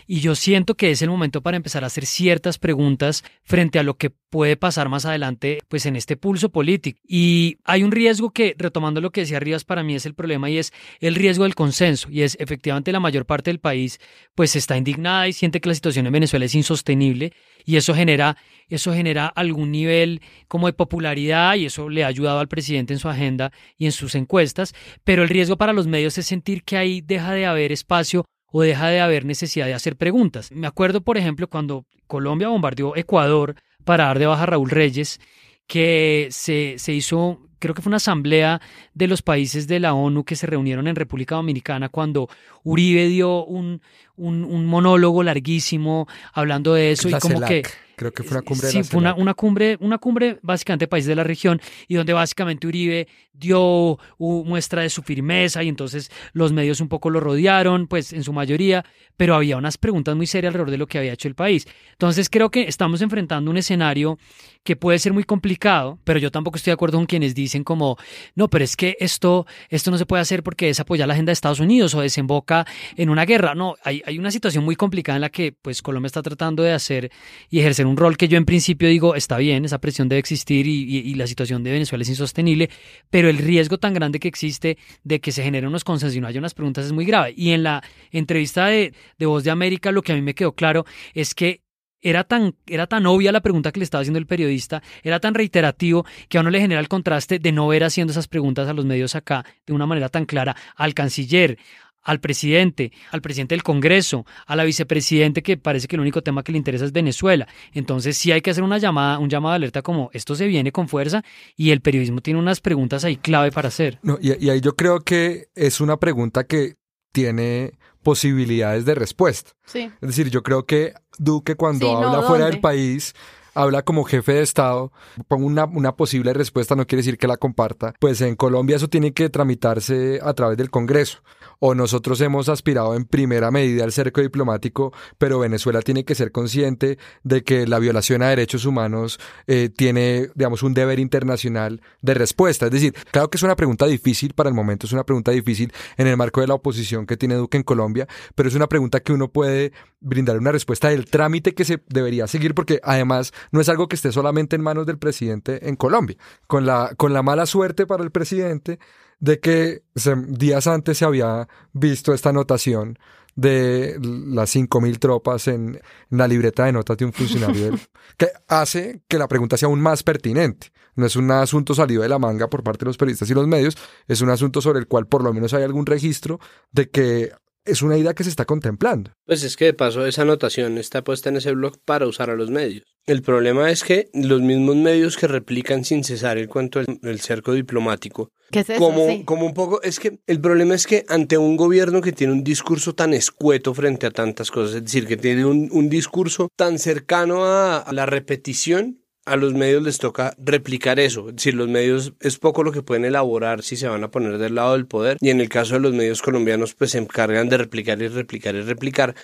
Y 0.09 0.21
yo 0.21 0.35
siento 0.35 0.75
que 0.75 0.91
es 0.91 1.03
el 1.03 1.11
momento 1.11 1.41
para 1.41 1.57
empezar 1.57 1.85
a 1.85 1.87
hacer 1.87 2.05
ciertas 2.05 2.59
preguntas 2.59 3.23
frente 3.45 3.79
a 3.79 3.85
lo 3.85 3.97
que 3.97 4.11
puede 4.35 4.57
pasar 4.57 4.89
más 4.89 5.07
adelante, 5.07 5.61
pues 5.69 5.87
en 5.87 5.95
este 5.95 6.17
pulso 6.17 6.49
político. 6.49 6.99
Y 7.07 7.59
hay 7.63 7.85
un 7.85 7.93
riesgo 7.93 8.31
que, 8.33 8.57
retomando 8.59 9.01
lo 9.01 9.11
que 9.11 9.21
decía 9.21 9.39
Rivas, 9.39 9.63
para 9.63 9.85
mí 9.85 9.95
es 9.95 10.07
el 10.07 10.15
problema 10.15 10.51
y 10.51 10.59
es 10.59 10.73
el 10.99 11.15
riesgo 11.15 11.45
del 11.45 11.55
consenso. 11.55 12.09
Y 12.11 12.23
es 12.23 12.37
efectivamente 12.41 12.91
la 12.91 12.99
mayor 12.99 13.27
parte 13.27 13.51
del 13.51 13.61
país, 13.61 14.01
pues 14.35 14.57
está 14.57 14.77
indignada 14.77 15.29
y 15.29 15.33
siente 15.33 15.61
que 15.61 15.69
la 15.69 15.75
situación 15.77 16.07
en 16.07 16.13
Venezuela 16.15 16.47
es 16.47 16.55
insostenible 16.57 17.33
y 17.65 17.77
eso 17.77 17.95
genera, 17.95 18.37
eso 18.69 18.93
genera 18.93 19.29
algún 19.29 19.71
nivel 19.71 20.21
como 20.49 20.67
de 20.67 20.73
popularidad 20.73 21.55
y 21.55 21.67
eso 21.67 21.89
le 21.89 22.03
ha 22.03 22.09
ayudado 22.09 22.41
al 22.41 22.49
presidente 22.49 22.93
en 22.93 22.99
su 22.99 23.09
agenda 23.09 23.53
y 23.79 23.87
en 23.87 23.93
sus 23.93 24.17
encuestas, 24.17 24.75
pero 25.05 25.23
el 25.23 25.29
riesgo 25.29 25.57
para 25.57 25.73
los 25.73 25.87
medios 25.87 26.19
es 26.19 26.27
sentir 26.27 26.65
que 26.65 26.77
ahí 26.77 27.03
deja 27.03 27.35
de 27.35 27.47
haber 27.47 27.71
espacio 27.71 28.25
o 28.51 28.63
deja 28.63 28.89
de 28.89 29.01
haber 29.01 29.25
necesidad 29.25 29.67
de 29.67 29.75
hacer 29.75 29.97
preguntas. 29.97 30.51
Me 30.51 30.67
acuerdo, 30.67 31.03
por 31.03 31.19
ejemplo, 31.19 31.49
cuando 31.49 31.87
Colombia 32.07 32.49
bombardeó 32.49 32.97
Ecuador 32.97 33.57
para 33.85 34.05
dar 34.05 34.19
de 34.19 34.27
baja 34.27 34.43
a 34.43 34.47
Raúl 34.47 34.71
Reyes, 34.71 35.21
que 35.67 36.29
se, 36.31 36.75
se 36.79 36.93
hizo 36.93 37.41
creo 37.65 37.75
que 37.75 37.81
fue 37.81 37.89
una 37.89 37.97
asamblea 37.97 38.61
de 38.93 39.07
los 39.07 39.23
países 39.23 39.67
de 39.67 39.81
la 39.81 39.95
ONU 39.95 40.25
que 40.25 40.37
se 40.37 40.47
reunieron 40.47 40.87
en 40.87 40.97
República 40.97 41.37
Dominicana 41.37 41.89
cuando 41.89 42.29
Uribe 42.63 43.09
dio 43.09 43.43
un, 43.47 43.81
un, 44.17 44.67
monólogo 44.67 45.23
larguísimo 45.23 46.07
hablando 46.35 46.75
de 46.75 46.93
eso 46.93 47.09
y 47.09 47.13
como 47.15 47.41
que 47.41 47.63
Creo 47.97 48.13
que 48.13 48.23
fue 48.23 48.37
una 48.39 48.43
cumbre. 48.43 48.69
Sí, 48.69 48.83
fue 48.83 49.01
una, 49.01 49.15
una, 49.15 49.35
cumbre, 49.35 49.77
una 49.81 49.99
cumbre 49.99 50.39
básicamente 50.43 50.85
de 50.85 50.89
países 50.89 51.09
de 51.09 51.17
la 51.17 51.25
región 51.25 51.61
y 51.89 51.95
donde 51.95 52.13
básicamente 52.13 52.67
Uribe 52.67 53.07
dio 53.33 53.99
muestra 54.19 54.83
de 54.83 54.91
su 54.91 55.03
firmeza 55.03 55.63
y 55.63 55.69
entonces 55.69 56.11
los 56.33 56.53
medios 56.53 56.81
un 56.81 56.89
poco 56.89 57.11
lo 57.11 57.21
rodearon, 57.21 57.87
pues 57.87 58.13
en 58.13 58.23
su 58.23 58.33
mayoría, 58.33 58.85
pero 59.17 59.35
había 59.35 59.57
unas 59.57 59.77
preguntas 59.77 60.15
muy 60.17 60.27
serias 60.27 60.51
alrededor 60.51 60.71
de 60.71 60.79
lo 60.79 60.87
que 60.87 60.99
había 60.99 61.13
hecho 61.13 61.29
el 61.29 61.35
país. 61.35 61.67
Entonces 61.93 62.31
creo 62.31 62.51
que 62.51 62.63
estamos 62.63 63.03
enfrentando 63.03 63.51
un 63.51 63.57
escenario 63.57 64.19
que 64.63 64.77
puede 64.77 64.99
ser 64.99 65.13
muy 65.13 65.25
complicado, 65.25 65.99
pero 66.05 66.19
yo 66.19 66.31
tampoco 66.31 66.57
estoy 66.57 66.71
de 66.71 66.75
acuerdo 66.75 66.97
con 66.97 67.07
quienes 67.07 67.35
dicen 67.35 67.65
como, 67.65 67.99
no, 68.35 68.49
pero 68.49 68.65
es 68.65 68.77
que 68.77 68.97
esto, 68.99 69.47
esto 69.69 69.91
no 69.91 69.99
se 69.99 70.07
puede 70.07 70.23
hacer 70.23 70.43
porque 70.43 70.71
es 70.71 70.81
apoyar 70.81 71.07
la 71.07 71.15
agenda 71.15 71.31
de 71.31 71.35
Estados 71.35 71.61
Unidos 71.61 71.95
o 71.95 72.01
desemboca 72.01 72.67
en 72.97 73.11
una 73.11 73.27
guerra. 73.27 73.55
No, 73.55 73.75
hay, 73.85 74.03
hay 74.07 74.19
una 74.19 74.31
situación 74.31 74.65
muy 74.65 74.77
complicada 74.77 75.17
en 75.17 75.23
la 75.23 75.29
que 75.29 75.53
pues 75.53 75.83
Colombia 75.83 76.07
está 76.07 76.23
tratando 76.23 76.63
de 76.63 76.73
hacer 76.73 77.11
y 77.51 77.61
ejercer 77.61 77.84
un 77.87 77.97
rol 77.97 78.17
que 78.17 78.29
yo 78.29 78.37
en 78.37 78.45
principio 78.45 78.89
digo 78.89 79.15
está 79.15 79.39
bien, 79.39 79.65
esa 79.65 79.79
presión 79.79 80.09
debe 80.09 80.21
existir 80.21 80.67
y, 80.67 81.15
la 81.15 81.27
situación 81.27 81.63
de 81.63 81.73
Venezuela 81.73 82.03
es 82.03 82.09
insostenible, 82.09 82.71
pero 83.11 83.29
el 83.29 83.39
riesgo 83.39 83.79
tan 83.79 83.95
grande 83.95 84.19
que 84.19 84.29
existe 84.29 84.79
de 85.03 85.21
que 85.21 85.33
se 85.33 85.43
generen 85.43 85.69
unos 85.69 85.85
consensos 85.85 86.17
y 86.17 86.21
no 86.21 86.27
haya 86.27 86.39
unas 86.39 86.55
preguntas 86.55 86.87
es 86.87 86.93
muy 86.93 87.05
grave. 87.05 87.35
Y 87.37 87.51
en 87.51 87.63
la 87.63 87.83
entrevista 88.11 88.67
de, 88.67 88.95
de 89.19 89.27
Voz 89.27 89.45
de 89.45 89.51
América 89.51 89.93
lo 89.93 90.03
que 90.03 90.13
a 90.13 90.15
mí 90.15 90.23
me 90.23 90.35
quedó 90.35 90.53
claro 90.53 90.85
es 91.15 91.35
que 91.35 91.65
era 92.05 92.23
tan, 92.23 92.55
era 92.67 92.87
tan 92.87 93.07
obvia 93.07 93.33
la 93.33 93.41
pregunta 93.41 93.73
que 93.73 93.81
le 93.81 93.85
estaba 93.85 94.03
haciendo 94.03 94.19
el 94.19 94.27
periodista, 94.27 94.83
era 95.03 95.21
tan 95.21 95.35
reiterativo 95.35 96.05
que 96.29 96.37
a 96.37 96.43
uno 96.43 96.51
le 96.51 96.61
genera 96.61 96.81
el 96.81 96.87
contraste 96.87 97.39
de 97.39 97.51
no 97.51 97.67
ver 97.67 97.83
haciendo 97.83 98.13
esas 98.13 98.29
preguntas 98.29 98.69
a 98.69 98.75
los 98.75 98.85
medios 98.85 99.17
acá 99.17 99.45
de 99.67 99.73
una 99.73 99.87
manera 99.87 100.11
tan 100.11 100.27
clara 100.27 100.55
al 100.77 100.93
canciller, 100.93 101.59
al 102.05 102.21
presidente, 102.21 102.93
al 103.11 103.23
presidente 103.23 103.55
del 103.55 103.63
Congreso, 103.63 104.25
a 104.47 104.55
la 104.55 104.65
vicepresidente 104.65 105.43
que 105.43 105.57
parece 105.57 105.89
que 105.89 105.97
el 105.97 106.01
único 106.01 106.23
tema 106.23 106.43
que 106.43 106.53
le 106.53 106.59
interesa 106.59 106.85
es 106.85 106.93
Venezuela. 106.93 107.49
Entonces 107.73 108.17
sí 108.17 108.31
hay 108.31 108.43
que 108.43 108.51
hacer 108.51 108.63
una 108.63 108.79
llamada, 108.79 109.19
un 109.19 109.29
llamado 109.29 109.53
de 109.53 109.57
alerta 109.57 109.83
como 109.83 110.11
esto 110.13 110.35
se 110.35 110.47
viene 110.47 110.71
con 110.71 110.89
fuerza 110.89 111.25
y 111.57 111.71
el 111.71 111.81
periodismo 111.81 112.21
tiene 112.21 112.39
unas 112.39 112.61
preguntas 112.61 113.05
ahí 113.05 113.17
clave 113.17 113.51
para 113.51 113.69
hacer. 113.69 113.99
No, 114.03 114.19
y, 114.21 114.45
y 114.45 114.51
ahí 114.51 114.61
yo 114.61 114.77
creo 114.77 115.01
que 115.01 115.49
es 115.55 115.81
una 115.81 115.97
pregunta 115.97 116.45
que 116.45 116.77
tiene 117.13 117.73
posibilidades 118.03 118.85
de 118.85 118.95
respuesta. 118.95 119.53
Sí. 119.65 119.91
Es 120.01 120.09
decir, 120.09 120.31
yo 120.31 120.43
creo 120.43 120.67
que 120.67 120.93
Duque 121.19 121.55
cuando 121.55 121.97
habla 121.97 122.23
fuera 122.27 122.47
del 122.47 122.61
país 122.61 123.15
habla 123.55 123.83
como 123.83 124.05
jefe 124.05 124.35
de 124.35 124.43
Estado, 124.43 124.93
pongo 125.29 125.47
una, 125.47 125.65
una 125.65 125.97
posible 125.97 126.33
respuesta, 126.33 126.75
no 126.75 126.87
quiere 126.87 127.01
decir 127.01 127.19
que 127.19 127.27
la 127.27 127.37
comparta, 127.37 127.95
pues 127.99 128.21
en 128.21 128.37
Colombia 128.37 128.77
eso 128.77 128.89
tiene 128.89 129.13
que 129.13 129.29
tramitarse 129.29 130.21
a 130.23 130.35
través 130.35 130.57
del 130.57 130.71
Congreso 130.71 131.23
o 131.67 131.75
nosotros 131.75 132.21
hemos 132.21 132.49
aspirado 132.49 132.95
en 132.95 133.05
primera 133.05 133.51
medida 133.51 133.85
al 133.85 133.93
cerco 133.93 134.21
diplomático, 134.21 134.93
pero 135.19 135.39
Venezuela 135.39 135.81
tiene 135.83 136.05
que 136.05 136.15
ser 136.15 136.33
consciente 136.33 136.99
de 137.23 137.43
que 137.43 137.67
la 137.67 137.79
violación 137.79 138.23
a 138.23 138.29
derechos 138.29 138.65
humanos 138.65 139.19
eh, 139.47 139.71
tiene, 139.75 140.29
digamos, 140.35 140.63
un 140.63 140.75
deber 140.75 140.99
internacional 140.99 141.81
de 142.03 142.15
respuesta. 142.15 142.67
Es 142.67 142.73
decir, 142.73 142.95
claro 143.11 143.31
que 143.31 143.37
es 143.37 143.43
una 143.43 143.57
pregunta 143.57 143.87
difícil 143.87 144.35
para 144.35 144.51
el 144.51 144.55
momento, 144.55 144.87
es 144.87 144.93
una 144.93 145.05
pregunta 145.05 145.31
difícil 145.31 145.73
en 145.97 146.07
el 146.07 146.17
marco 146.17 146.41
de 146.43 146.49
la 146.49 146.55
oposición 146.55 147.07
que 147.07 147.17
tiene 147.17 147.35
Duque 147.35 147.57
en 147.57 147.63
Colombia, 147.63 148.07
pero 148.35 148.49
es 148.49 148.55
una 148.55 148.69
pregunta 148.69 149.01
que 149.01 149.13
uno 149.13 149.29
puede 149.29 149.73
brindar 150.01 150.37
una 150.39 150.53
respuesta 150.53 150.91
del 150.91 151.07
trámite 151.07 151.55
que 151.55 151.65
se 151.65 151.83
debería 151.89 152.27
seguir, 152.27 152.55
porque 152.55 152.79
además 152.83 153.33
no 153.53 153.61
es 153.61 153.69
algo 153.69 153.89
que 153.89 153.97
esté 153.97 154.13
solamente 154.13 154.57
en 154.57 154.63
manos 154.63 154.87
del 154.87 154.99
presidente 154.99 155.69
en 155.69 155.77
Colombia. 155.77 156.17
Con 156.47 156.67
la, 156.67 156.93
con 156.97 157.13
la 157.13 157.23
mala 157.23 157.47
suerte 157.47 157.87
para 157.87 158.05
el 158.05 158.11
presidente 158.11 158.79
de 159.21 159.41
que 159.41 159.83
días 160.29 160.67
antes 160.67 160.99
se 160.99 161.05
había 161.05 161.49
visto 161.73 162.13
esta 162.13 162.31
anotación 162.31 162.99
de 163.37 163.99
las 164.01 164.55
5.000 164.55 164.99
tropas 164.99 165.49
en, 165.49 165.81
la 166.11 166.29
libreta 166.29 166.65
de 166.65 166.73
notas 166.73 166.97
de 166.97 167.05
un 167.05 167.13
funcionario 167.13 167.73
que 168.17 168.29
hace 168.49 169.03
que 169.09 169.19
la 169.19 169.29
pregunta 169.29 169.57
sea 169.57 169.69
aún 169.69 169.81
más 169.81 170.03
pertinente. 170.03 170.69
No 170.97 171.07
es 171.07 171.17
un 171.17 171.31
asunto 171.33 171.75
salido 171.75 172.03
de 172.03 172.09
la 172.09 172.21
manga 172.21 172.49
por 172.49 172.63
parte 172.63 172.85
de 172.85 172.91
los 172.91 172.97
periodistas 172.97 173.29
y 173.29 173.35
los 173.35 173.49
medios, 173.49 173.77
es 174.07 174.21
un 174.21 174.31
asunto 174.31 174.61
sobre 174.61 174.79
el 174.79 174.87
cual 174.87 175.09
por 175.09 175.25
lo 175.25 175.33
menos 175.33 175.53
hay 175.53 175.65
algún 175.65 175.87
registro 175.87 176.39
de 176.71 176.89
que 176.89 177.33
es 177.65 177.83
una 177.83 177.97
idea 177.97 178.15
que 178.15 178.23
se 178.23 178.31
está 178.31 178.45
contemplando. 178.45 179.11
Pues 179.27 179.43
es 179.43 179.57
que 179.57 179.65
de 179.65 179.75
paso 179.75 180.07
esa 180.07 180.23
anotación 180.23 180.79
está 180.79 181.03
puesta 181.03 181.31
en 181.31 181.37
ese 181.37 181.53
blog 181.53 181.79
para 181.85 182.07
usar 182.07 182.31
a 182.31 182.37
los 182.37 182.51
medios. 182.51 182.94
El 183.07 183.21
problema 183.21 183.71
es 183.71 183.85
que 183.85 184.09
los 184.15 184.41
mismos 184.41 184.77
medios 184.77 185.19
que 185.19 185.27
replican 185.27 185.85
sin 185.85 186.05
cesar 186.05 186.39
el 186.39 186.49
cuento 186.49 186.81
del, 186.83 187.21
cerco 187.21 187.53
diplomático, 187.53 188.31
¿Qué 188.51 188.61
es 188.61 188.79
como, 188.79 189.25
como 189.27 189.45
un 189.45 189.53
poco, 189.53 189.83
es 189.83 190.01
que 190.01 190.21
el 190.27 190.41
problema 190.41 190.75
es 190.75 190.87
que 190.87 191.05
ante 191.09 191.37
un 191.37 191.57
gobierno 191.57 192.01
que 192.01 192.13
tiene 192.13 192.33
un 192.33 192.43
discurso 192.45 192.95
tan 192.95 193.13
escueto 193.13 193.75
frente 193.75 194.07
a 194.07 194.11
tantas 194.11 194.51
cosas, 194.51 194.77
es 194.77 194.85
decir, 194.85 195.07
que 195.07 195.19
tiene 195.19 195.45
un, 195.45 195.69
un 195.71 195.91
discurso 195.91 196.49
tan 196.57 196.79
cercano 196.79 197.45
a 197.45 197.87
la 197.93 198.07
repetición, 198.07 199.05
a 199.27 199.37
los 199.37 199.55
medios 199.55 199.83
les 199.83 199.99
toca 199.99 200.35
replicar 200.39 201.01
eso. 201.01 201.29
Es 201.29 201.37
decir, 201.37 201.55
los 201.55 201.69
medios 201.69 202.13
es 202.21 202.39
poco 202.39 202.63
lo 202.63 202.73
que 202.73 202.83
pueden 202.83 203.05
elaborar 203.05 203.63
si 203.63 203.77
se 203.77 203.89
van 203.89 204.05
a 204.05 204.11
poner 204.11 204.39
del 204.39 204.55
lado 204.55 204.75
del 204.75 204.87
poder. 204.87 205.17
Y 205.21 205.31
en 205.31 205.41
el 205.41 205.49
caso 205.49 205.75
de 205.75 205.81
los 205.81 205.95
medios 205.95 206.23
colombianos, 206.23 206.75
pues 206.75 206.93
se 206.93 206.99
encargan 206.99 207.49
de 207.49 207.59
replicar 207.59 208.01
y 208.03 208.09
replicar 208.09 208.55
y 208.55 208.63
replicar. 208.63 209.15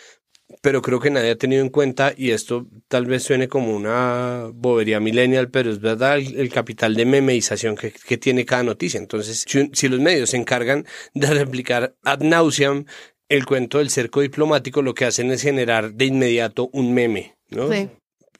Pero 0.62 0.82
creo 0.82 1.00
que 1.00 1.10
nadie 1.10 1.30
ha 1.30 1.36
tenido 1.36 1.62
en 1.62 1.70
cuenta, 1.70 2.12
y 2.16 2.30
esto 2.30 2.66
tal 2.88 3.06
vez 3.06 3.22
suene 3.22 3.48
como 3.48 3.74
una 3.74 4.50
bobería 4.52 5.00
millennial, 5.00 5.50
pero 5.50 5.70
es 5.70 5.80
verdad 5.80 6.18
el, 6.18 6.50
capital 6.50 6.94
de 6.94 7.06
memeización 7.06 7.76
que, 7.76 7.92
que, 7.92 8.18
tiene 8.18 8.44
cada 8.44 8.62
noticia. 8.62 8.98
Entonces, 8.98 9.44
si, 9.46 9.70
si 9.72 9.88
los 9.88 10.00
medios 10.00 10.30
se 10.30 10.36
encargan 10.36 10.86
de 11.14 11.26
replicar 11.28 11.94
ad 12.02 12.20
nauseam 12.20 12.84
el 13.28 13.46
cuento 13.46 13.78
del 13.78 13.90
cerco 13.90 14.20
diplomático, 14.20 14.82
lo 14.82 14.94
que 14.94 15.04
hacen 15.04 15.30
es 15.30 15.42
generar 15.42 15.94
de 15.94 16.06
inmediato 16.06 16.68
un 16.72 16.92
meme. 16.94 17.36
¿no? 17.48 17.70
Sí 17.70 17.88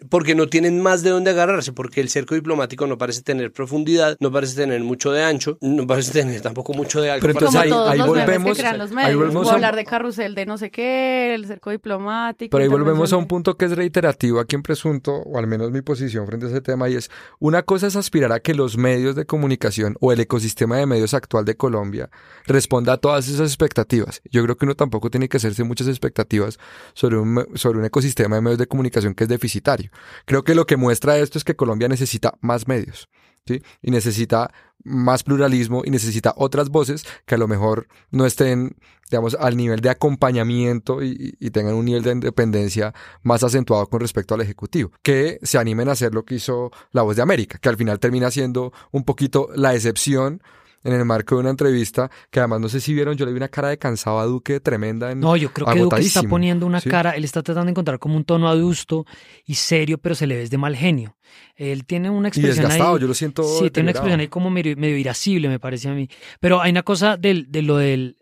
porque 0.09 0.35
no 0.35 0.49
tienen 0.49 0.81
más 0.81 1.03
de 1.03 1.11
dónde 1.11 1.31
agarrarse, 1.31 1.73
porque 1.73 2.01
el 2.01 2.09
cerco 2.09 2.35
diplomático 2.35 2.87
no 2.87 2.99
parece 2.99 3.23
tener 3.23 3.53
profundidad, 3.53 4.17
no 4.21 4.33
parece 4.33 4.57
tener 4.57 4.83
mucho 4.83 5.13
de 5.13 5.23
ancho, 5.23 5.59
no 5.61 5.87
parece 5.87 6.13
tener 6.13 6.41
tampoco 6.41 6.73
mucho 6.73 7.01
de 7.01 7.11
alto. 7.11 7.27
Pero 7.27 7.39
entonces 7.39 7.61
ahí, 7.61 7.71
ahí 7.71 8.01
volvemos, 8.01 8.59
ahí 8.97 9.15
volvemos 9.15 9.49
a 9.51 9.55
hablar 9.55 9.77
de 9.77 9.85
carrusel 9.85 10.35
de 10.35 10.47
no 10.47 10.59
sé 10.59 10.71
qué, 10.71 11.35
el 11.35 11.47
cerco 11.47 11.71
diplomático. 11.71 12.51
Pero 12.51 12.63
ahí 12.63 12.69
volvemos 12.69 13.13
a 13.13 13.17
un 13.17 13.27
punto 13.27 13.57
que 13.57 13.67
es 13.67 13.73
reiterativo 13.73 14.41
aquí 14.41 14.57
en 14.57 14.63
Presunto, 14.63 15.13
o 15.13 15.39
al 15.39 15.47
menos 15.47 15.71
mi 15.71 15.83
posición 15.83 16.27
frente 16.27 16.47
a 16.47 16.49
ese 16.49 16.61
tema, 16.61 16.89
y 16.89 16.97
es 16.97 17.11
una 17.39 17.63
cosa 17.63 17.87
es 17.87 17.97
aspirar 17.97 18.33
a 18.33 18.41
que 18.41 18.55
los 18.55 18.77
medios 18.77 19.17
de 19.17 19.27
comunicación 19.27 19.97
o 20.01 20.13
el 20.13 20.21
ecosistema 20.21 20.77
de 20.77 20.87
medios 20.87 21.15
actual 21.15 21.45
de 21.45 21.57
Colombia 21.57 22.11
responda 22.47 22.95
a 22.95 22.97
todas 22.97 23.29
esas 23.29 23.49
expectativas. 23.49 24.23
Yo 24.31 24.43
creo 24.43 24.57
que 24.57 24.65
uno 24.65 24.75
tampoco 24.75 25.11
tiene 25.11 25.29
que 25.29 25.37
hacerse 25.37 25.65
muchas 25.65 25.89
expectativas 25.89 26.59
sobre 26.95 27.19
un, 27.19 27.47
sobre 27.55 27.79
un 27.79 27.85
ecosistema 27.85 28.37
de 28.37 28.43
medios 28.43 28.59
de 28.59 28.67
comunicación 28.67 29.15
que 29.15 29.25
es 29.25 29.29
deficitario. 29.29 29.90
Creo 30.27 30.45
que 30.45 30.55
lo 30.55 30.67
que 30.67 30.77
muestra 30.77 31.19
esto 31.19 31.39
es 31.39 31.45
que 31.45 31.57
Colombia 31.57 31.89
necesita 31.89 32.35
más 32.41 32.69
medios. 32.69 33.09
¿Sí? 33.47 33.63
Y 33.81 33.91
necesita 33.91 34.53
más 34.85 35.23
pluralismo 35.23 35.83
y 35.85 35.91
necesita 35.91 36.35
otras 36.37 36.69
voces 36.69 37.05
que 37.27 37.35
a 37.35 37.39
lo 37.39 37.49
mejor 37.49 37.89
no 38.11 38.27
estén, 38.27 38.77
digamos, 39.11 39.35
al 39.35 39.57
nivel 39.57 39.81
de 39.81 39.91
acompañamiento 39.91 41.03
y, 41.03 41.37
y, 41.41 41.51
tengan 41.51 41.75
un 41.75 41.87
nivel 41.87 42.03
de 42.03 42.13
independencia 42.13 42.95
más 43.23 43.43
acentuado 43.43 43.87
con 43.89 44.01
respecto 44.01 44.35
al 44.35 44.43
Ejecutivo. 44.43 44.93
Que 45.03 45.39
se 45.43 45.59
animen 45.59 45.89
a 45.89 45.93
hacer 45.93 46.15
lo 46.15 46.25
que 46.25 46.37
hizo 46.37 46.71
La 46.93 47.03
Voz 47.03 47.17
de 47.17 47.23
América, 47.23 47.59
que 47.59 47.69
al 47.69 47.77
final 47.77 47.99
termina 47.99 48.31
siendo 48.31 48.73
un 48.91 49.05
poquito 49.05 49.49
la 49.55 49.75
excepción 49.75 50.43
en 50.83 50.93
el 50.93 51.05
marco 51.05 51.35
de 51.35 51.43
una 51.43 51.51
entrevista 51.51 52.11
que 52.31 52.41
además 52.41 52.61
no 52.61 52.69
sé 52.69 52.81
si 52.81 52.95
vieron, 52.95 53.17
yo 53.17 53.27
le 53.27 53.33
vi 53.33 53.37
una 53.37 53.49
cara 53.49 53.69
de 53.69 53.79
cansado 53.79 54.19
a 54.19 54.25
Duque 54.25 54.61
tremenda. 54.61 55.11
En, 55.11 55.21
no, 55.21 55.37
yo 55.37 55.53
creo 55.53 55.67
que 55.67 55.79
Duque 55.79 56.01
está 56.01 56.23
poniendo 56.23 56.67
una 56.67 56.81
cara, 56.81 57.11
él 57.11 57.25
está 57.25 57.43
tratando 57.43 57.67
de 57.67 57.73
encontrar 57.73 57.99
como 57.99 58.17
un 58.17 58.25
tono 58.25 58.49
adusto 58.49 59.05
y 59.45 59.55
serio, 59.55 59.99
pero 59.99 60.15
se 60.15 60.27
le 60.27 60.37
ve 60.37 60.49
de 60.49 60.59
mal 60.59 60.77
genio. 60.77 61.17
Él 61.57 61.85
tiene 61.85 62.11
una 62.11 62.29
expresión 62.29 62.67
y 62.67 62.69
desgastado, 62.69 62.99
yo 62.99 63.07
lo 63.07 63.15
siento. 63.15 63.43
Sí, 63.43 63.71
tiene 63.71 63.87
una 63.87 63.91
expresión 63.93 64.21
ahí 64.21 64.29
como 64.29 64.51
medio, 64.51 64.97
irascible, 64.97 65.49
me 65.49 65.59
parece 65.59 65.89
a 65.89 65.93
mí. 65.93 66.09
Pero 66.41 66.61
hay 66.61 66.71
una 66.71 66.83
cosa 66.83 67.17
del, 67.17 67.51
de 67.51 67.63
lo 67.63 67.77
del 67.77 68.17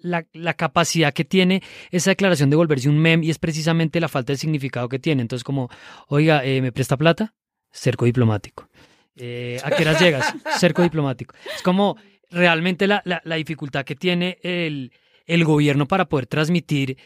la, 0.00 0.26
la, 0.32 0.54
capacidad 0.54 1.12
que 1.12 1.26
tiene 1.26 1.62
esa 1.90 2.10
declaración 2.10 2.48
de 2.48 2.56
volverse 2.56 2.88
un 2.88 2.98
mem 2.98 3.22
y 3.22 3.28
es 3.28 3.38
precisamente 3.38 4.00
la 4.00 4.08
falta 4.08 4.32
de 4.32 4.38
significado 4.38 4.88
que 4.88 4.98
tiene. 4.98 5.20
Entonces, 5.20 5.44
como, 5.44 5.68
oiga, 6.08 6.42
eh, 6.44 6.62
¿me 6.62 6.72
presta 6.72 6.96
plata? 6.96 7.34
Cerco 7.70 8.06
diplomático. 8.06 8.68
Eh, 9.16 9.60
¿A 9.62 9.70
qué 9.70 9.82
horas 9.82 10.00
llegas? 10.00 10.34
Cerco 10.58 10.82
diplomático. 10.82 11.34
Es 11.54 11.62
como 11.62 11.96
realmente 12.30 12.86
la, 12.86 13.02
la, 13.04 13.20
la 13.24 13.36
dificultad 13.36 13.84
que 13.84 13.94
tiene 13.94 14.38
el, 14.42 14.92
el 15.26 15.44
gobierno 15.44 15.86
para 15.86 16.06
poder 16.06 16.26
transmitir 16.26 16.96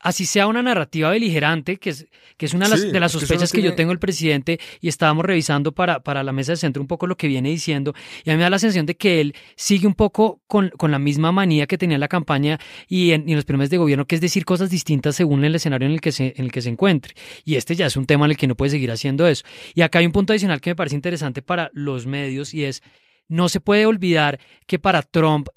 así 0.00 0.26
sea 0.26 0.46
una 0.46 0.62
narrativa 0.62 1.10
beligerante, 1.10 1.76
que 1.76 1.90
es, 1.90 2.06
que 2.36 2.46
es 2.46 2.54
una 2.54 2.68
de 2.68 3.00
las, 3.00 3.12
sospechas 3.12 3.52
que, 3.52 3.62
yo 3.62 3.74
tengo 3.74 3.92
el 3.92 3.98
presidente, 3.98 4.58
y 4.80 4.88
estábamos 4.88 5.24
revisando 5.24 5.72
para, 5.72 6.00
para 6.00 6.22
la 6.22 6.32
mesa 6.32 6.52
de 6.52 6.56
centro 6.56 6.82
un 6.82 6.88
poco 6.88 7.06
lo 7.06 7.16
que 7.16 7.28
viene 7.28 7.50
diciendo, 7.50 7.94
y 8.24 8.30
a 8.30 8.32
mí 8.32 8.38
me 8.38 8.44
da 8.44 8.50
la 8.50 8.58
sensación 8.58 8.86
de 8.86 8.96
que 8.96 9.20
él 9.20 9.34
sigue 9.56 9.86
un 9.86 9.94
poco 9.94 10.40
con, 10.46 10.70
con 10.70 10.90
la 10.90 10.98
misma 10.98 11.32
manía 11.32 11.66
que 11.66 11.78
tenía 11.78 11.96
en 11.96 12.00
la 12.00 12.08
campaña 12.08 12.58
y 12.88 13.12
en, 13.12 13.24
los 13.34 13.44
primeros 13.44 13.70
de 13.70 13.76
gobierno, 13.76 14.06
que 14.06 14.14
es 14.14 14.20
decir 14.20 14.44
cosas 14.44 14.70
distintas 14.70 15.16
según 15.16 15.44
el 15.44 15.54
escenario 15.54 15.86
en 15.86 15.92
el, 15.92 16.00
que 16.00 16.12
se, 16.12 16.34
en 16.36 16.46
el 16.46 16.52
que 16.52 16.62
se 16.62 16.70
encuentre. 16.70 17.14
Y 17.44 17.56
este 17.56 17.76
ya 17.76 17.86
es 17.86 17.96
un 17.96 18.06
tema 18.06 18.24
en 18.24 18.32
el 18.32 18.36
que 18.36 18.46
no 18.46 18.56
puede 18.56 18.70
seguir 18.70 18.90
haciendo 18.90 19.26
eso. 19.26 19.44
Y 19.74 19.82
acá 19.82 19.98
hay 19.98 20.06
un 20.06 20.12
punto 20.12 20.32
adicional 20.32 20.60
que 20.60 20.70
me 20.70 20.76
parece 20.76 20.96
interesante 20.96 21.42
para 21.42 21.70
los 21.74 22.06
medios, 22.06 22.54
y 22.54 22.64
es 22.64 22.82
no 23.28 23.48
se 23.48 23.60
puede 23.60 23.86
olvidar 23.86 24.40
que 24.66 24.78
para 24.78 25.02
Trump 25.02 25.48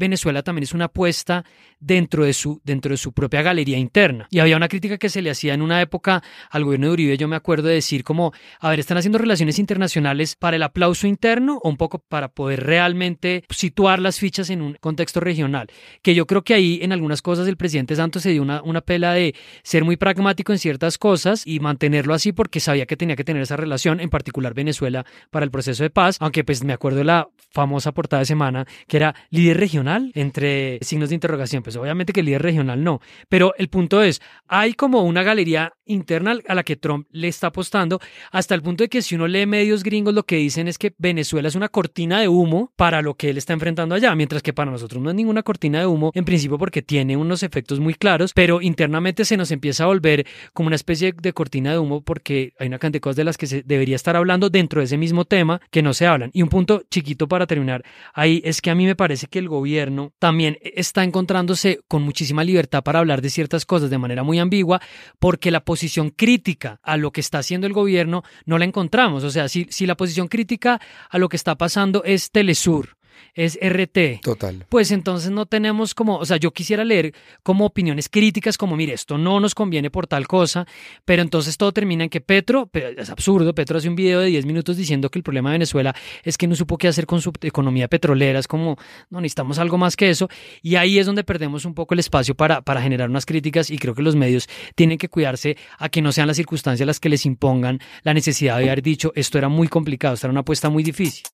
Venezuela 0.00 0.42
también 0.42 0.64
es 0.64 0.72
una 0.72 0.86
apuesta 0.86 1.44
dentro 1.80 2.24
de 2.24 2.32
su, 2.32 2.60
dentro 2.64 2.92
de 2.92 2.96
su 2.96 3.12
propia 3.12 3.42
galería 3.42 3.78
interna. 3.78 4.28
Y 4.30 4.38
había 4.38 4.56
una 4.56 4.68
crítica 4.68 4.98
que 4.98 5.08
se 5.08 5.22
le 5.22 5.30
hacía 5.30 5.54
en 5.54 5.62
una 5.62 5.80
época 5.80 6.22
al 6.50 6.64
gobierno 6.64 6.86
de 6.86 6.92
Uribe, 6.92 7.16
yo 7.16 7.26
me 7.26 7.36
acuerdo 7.36 7.68
de 7.68 7.74
decir 7.74 8.04
como, 8.04 8.32
a 8.60 8.70
ver, 8.70 8.80
están 8.80 8.98
haciendo 8.98 9.18
relaciones 9.18 9.58
internacionales 9.58 10.36
para 10.36 10.56
el 10.56 10.62
aplauso 10.62 11.06
interno 11.06 11.58
o 11.62 11.68
un 11.68 11.76
poco 11.76 11.98
para 11.98 12.28
poder 12.28 12.64
realmente 12.64 13.44
situar 13.50 13.98
las 13.98 14.18
fichas 14.18 14.50
en 14.50 14.62
un 14.62 14.76
contexto 14.80 15.20
regional. 15.20 15.68
Que 16.02 16.14
yo 16.14 16.26
creo 16.26 16.42
que 16.42 16.54
ahí 16.54 16.78
en 16.82 16.92
algunas 16.92 17.22
cosas 17.22 17.48
el 17.48 17.56
presidente 17.56 17.96
Santos 17.96 18.22
se 18.22 18.30
dio 18.30 18.42
una, 18.42 18.62
una 18.62 18.80
pela 18.80 19.12
de 19.14 19.34
ser 19.62 19.84
muy 19.84 19.96
pragmático 19.96 20.52
en 20.52 20.58
ciertas 20.58 20.98
cosas 20.98 21.46
y 21.46 21.60
mantenerlo 21.60 22.14
así 22.14 22.32
porque 22.32 22.60
sabía 22.60 22.86
que 22.86 22.96
tenía 22.96 23.16
que 23.16 23.24
tener 23.24 23.42
esa 23.42 23.56
relación, 23.56 24.00
en 24.00 24.10
particular 24.10 24.54
Venezuela, 24.54 25.06
para 25.30 25.44
el 25.44 25.50
proceso 25.50 25.82
de 25.82 25.90
paz, 25.90 26.16
aunque 26.20 26.44
pues 26.44 26.62
me 26.62 26.72
acuerdo 26.72 26.98
de 26.98 27.04
la 27.04 27.28
famosa 27.50 27.92
portada 27.92 28.20
de 28.20 28.26
semana 28.26 28.66
que 28.86 28.96
era 28.96 29.14
líder 29.30 29.58
regional 29.58 30.12
entre 30.14 30.78
signos 30.82 31.08
de 31.08 31.14
interrogación. 31.16 31.62
Pues 31.62 31.69
obviamente 31.76 32.12
que 32.12 32.20
el 32.20 32.26
líder 32.26 32.42
regional 32.42 32.82
no. 32.82 33.00
Pero 33.28 33.54
el 33.58 33.68
punto 33.68 34.02
es, 34.02 34.20
hay 34.48 34.74
como 34.74 35.02
una 35.02 35.22
galería 35.22 35.72
interna 35.84 36.38
a 36.46 36.54
la 36.54 36.62
que 36.62 36.76
Trump 36.76 37.06
le 37.10 37.28
está 37.28 37.48
apostando, 37.48 38.00
hasta 38.30 38.54
el 38.54 38.62
punto 38.62 38.84
de 38.84 38.88
que 38.88 39.02
si 39.02 39.14
uno 39.14 39.26
lee 39.26 39.46
medios 39.46 39.82
gringos, 39.82 40.14
lo 40.14 40.24
que 40.24 40.36
dicen 40.36 40.68
es 40.68 40.78
que 40.78 40.94
Venezuela 40.98 41.48
es 41.48 41.54
una 41.54 41.68
cortina 41.68 42.20
de 42.20 42.28
humo 42.28 42.72
para 42.76 43.02
lo 43.02 43.14
que 43.14 43.30
él 43.30 43.38
está 43.38 43.52
enfrentando 43.52 43.94
allá, 43.94 44.14
mientras 44.14 44.42
que 44.42 44.52
para 44.52 44.70
nosotros 44.70 45.02
no 45.02 45.10
es 45.10 45.16
ninguna 45.16 45.42
cortina 45.42 45.80
de 45.80 45.86
humo, 45.86 46.12
en 46.14 46.24
principio 46.24 46.58
porque 46.58 46.82
tiene 46.82 47.16
unos 47.16 47.42
efectos 47.42 47.80
muy 47.80 47.94
claros, 47.94 48.32
pero 48.34 48.62
internamente 48.62 49.24
se 49.24 49.36
nos 49.36 49.50
empieza 49.50 49.84
a 49.84 49.86
volver 49.88 50.26
como 50.52 50.68
una 50.68 50.76
especie 50.76 51.12
de 51.12 51.32
cortina 51.32 51.72
de 51.72 51.78
humo 51.78 52.02
porque 52.02 52.52
hay 52.58 52.68
una 52.68 52.78
cantidad 52.78 52.98
de 52.98 53.00
cosas 53.00 53.16
de 53.16 53.24
las 53.24 53.36
que 53.36 53.46
se 53.46 53.62
debería 53.62 53.96
estar 53.96 54.16
hablando 54.16 54.50
dentro 54.50 54.80
de 54.80 54.84
ese 54.84 54.96
mismo 54.96 55.24
tema 55.24 55.60
que 55.70 55.82
no 55.82 55.94
se 55.94 56.06
hablan. 56.06 56.30
Y 56.32 56.42
un 56.42 56.48
punto 56.48 56.82
chiquito 56.90 57.28
para 57.28 57.46
terminar 57.46 57.84
ahí 58.14 58.42
es 58.44 58.60
que 58.60 58.70
a 58.70 58.74
mí 58.74 58.86
me 58.86 58.96
parece 58.96 59.26
que 59.26 59.38
el 59.38 59.48
gobierno 59.48 60.12
también 60.18 60.58
está 60.62 61.04
encontrándose 61.04 61.59
con 61.88 62.02
muchísima 62.02 62.44
libertad 62.44 62.82
para 62.82 62.98
hablar 62.98 63.22
de 63.22 63.30
ciertas 63.30 63.64
cosas 63.64 63.90
de 63.90 63.98
manera 63.98 64.22
muy 64.22 64.38
ambigua, 64.38 64.80
porque 65.18 65.50
la 65.50 65.64
posición 65.64 66.10
crítica 66.10 66.80
a 66.82 66.96
lo 66.96 67.10
que 67.10 67.20
está 67.20 67.38
haciendo 67.38 67.66
el 67.66 67.72
gobierno 67.72 68.22
no 68.44 68.58
la 68.58 68.64
encontramos. 68.64 69.24
O 69.24 69.30
sea, 69.30 69.48
si, 69.48 69.66
si 69.70 69.86
la 69.86 69.96
posición 69.96 70.28
crítica 70.28 70.80
a 71.08 71.18
lo 71.18 71.28
que 71.28 71.36
está 71.36 71.56
pasando 71.56 72.02
es 72.04 72.30
Telesur, 72.30 72.99
es 73.34 73.58
RT. 73.60 74.20
Total. 74.22 74.66
Pues 74.68 74.90
entonces 74.90 75.30
no 75.30 75.46
tenemos 75.46 75.94
como, 75.94 76.16
o 76.16 76.24
sea, 76.24 76.36
yo 76.36 76.52
quisiera 76.52 76.84
leer 76.84 77.14
como 77.42 77.66
opiniones 77.66 78.08
críticas, 78.08 78.58
como, 78.58 78.76
mire, 78.76 78.92
esto 78.92 79.18
no 79.18 79.40
nos 79.40 79.54
conviene 79.54 79.90
por 79.90 80.06
tal 80.06 80.26
cosa, 80.26 80.66
pero 81.04 81.22
entonces 81.22 81.56
todo 81.56 81.72
termina 81.72 82.04
en 82.04 82.10
que 82.10 82.20
Petro, 82.20 82.68
es 82.72 83.10
absurdo, 83.10 83.54
Petro 83.54 83.78
hace 83.78 83.88
un 83.88 83.96
video 83.96 84.20
de 84.20 84.26
10 84.26 84.46
minutos 84.46 84.76
diciendo 84.76 85.10
que 85.10 85.18
el 85.18 85.22
problema 85.22 85.50
de 85.50 85.54
Venezuela 85.54 85.94
es 86.22 86.36
que 86.36 86.46
no 86.46 86.54
supo 86.54 86.78
qué 86.78 86.88
hacer 86.88 87.06
con 87.06 87.20
su 87.20 87.32
economía 87.40 87.88
petrolera, 87.88 88.38
es 88.38 88.48
como, 88.48 88.76
no, 89.10 89.20
necesitamos 89.20 89.58
algo 89.58 89.78
más 89.78 89.96
que 89.96 90.10
eso, 90.10 90.28
y 90.62 90.76
ahí 90.76 90.98
es 90.98 91.06
donde 91.06 91.24
perdemos 91.24 91.64
un 91.64 91.74
poco 91.74 91.94
el 91.94 92.00
espacio 92.00 92.34
para, 92.34 92.62
para 92.62 92.82
generar 92.82 93.08
unas 93.10 93.26
críticas 93.26 93.70
y 93.70 93.78
creo 93.78 93.94
que 93.94 94.02
los 94.02 94.16
medios 94.16 94.48
tienen 94.74 94.98
que 94.98 95.08
cuidarse 95.08 95.56
a 95.78 95.88
que 95.88 96.02
no 96.02 96.12
sean 96.12 96.26
las 96.26 96.36
circunstancias 96.36 96.86
las 96.86 97.00
que 97.00 97.08
les 97.08 97.26
impongan 97.26 97.80
la 98.02 98.14
necesidad 98.14 98.58
de 98.58 98.64
haber 98.64 98.82
dicho 98.82 99.12
esto 99.14 99.38
era 99.38 99.48
muy 99.48 99.68
complicado, 99.68 100.14
esto 100.14 100.26
era 100.26 100.32
una 100.32 100.40
apuesta 100.40 100.68
muy 100.68 100.82
difícil. 100.82 101.24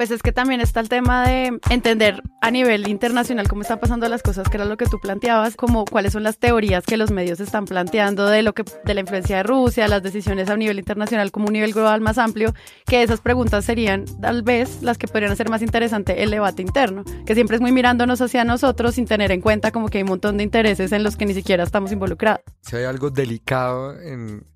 Pues 0.00 0.10
es 0.12 0.22
que 0.22 0.32
también 0.32 0.62
está 0.62 0.80
el 0.80 0.88
tema 0.88 1.28
de 1.28 1.60
entender 1.68 2.22
a 2.40 2.50
nivel 2.50 2.88
internacional 2.88 3.46
cómo 3.48 3.60
están 3.60 3.80
pasando 3.80 4.08
las 4.08 4.22
cosas, 4.22 4.48
que 4.48 4.56
era 4.56 4.64
lo 4.64 4.78
que 4.78 4.86
tú 4.86 4.98
planteabas, 4.98 5.56
como 5.56 5.84
cuáles 5.84 6.14
son 6.14 6.22
las 6.22 6.38
teorías 6.38 6.86
que 6.86 6.96
los 6.96 7.10
medios 7.10 7.38
están 7.38 7.66
planteando 7.66 8.26
de 8.26 8.42
lo 8.42 8.54
que 8.54 8.64
de 8.82 8.94
la 8.94 9.00
influencia 9.00 9.36
de 9.36 9.42
Rusia, 9.42 9.88
las 9.88 10.02
decisiones 10.02 10.48
a 10.48 10.56
nivel 10.56 10.78
internacional 10.78 11.30
como 11.30 11.48
un 11.48 11.52
nivel 11.52 11.74
global 11.74 12.00
más 12.00 12.16
amplio, 12.16 12.54
que 12.86 13.02
esas 13.02 13.20
preguntas 13.20 13.66
serían 13.66 14.06
tal 14.22 14.42
vez 14.42 14.82
las 14.82 14.96
que 14.96 15.06
podrían 15.06 15.32
hacer 15.32 15.50
más 15.50 15.60
interesante 15.60 16.22
el 16.22 16.30
debate 16.30 16.62
interno, 16.62 17.04
que 17.26 17.34
siempre 17.34 17.56
es 17.56 17.60
muy 17.60 17.70
mirándonos 17.70 18.22
hacia 18.22 18.42
nosotros 18.42 18.94
sin 18.94 19.04
tener 19.04 19.30
en 19.32 19.42
cuenta 19.42 19.70
como 19.70 19.90
que 19.90 19.98
hay 19.98 20.04
un 20.04 20.08
montón 20.08 20.38
de 20.38 20.44
intereses 20.44 20.92
en 20.92 21.02
los 21.02 21.18
que 21.18 21.26
ni 21.26 21.34
siquiera 21.34 21.62
estamos 21.62 21.92
involucrados. 21.92 22.40
Si 22.62 22.74
hay 22.74 22.84
algo 22.84 23.10
delicado 23.10 24.00
en 24.00 24.46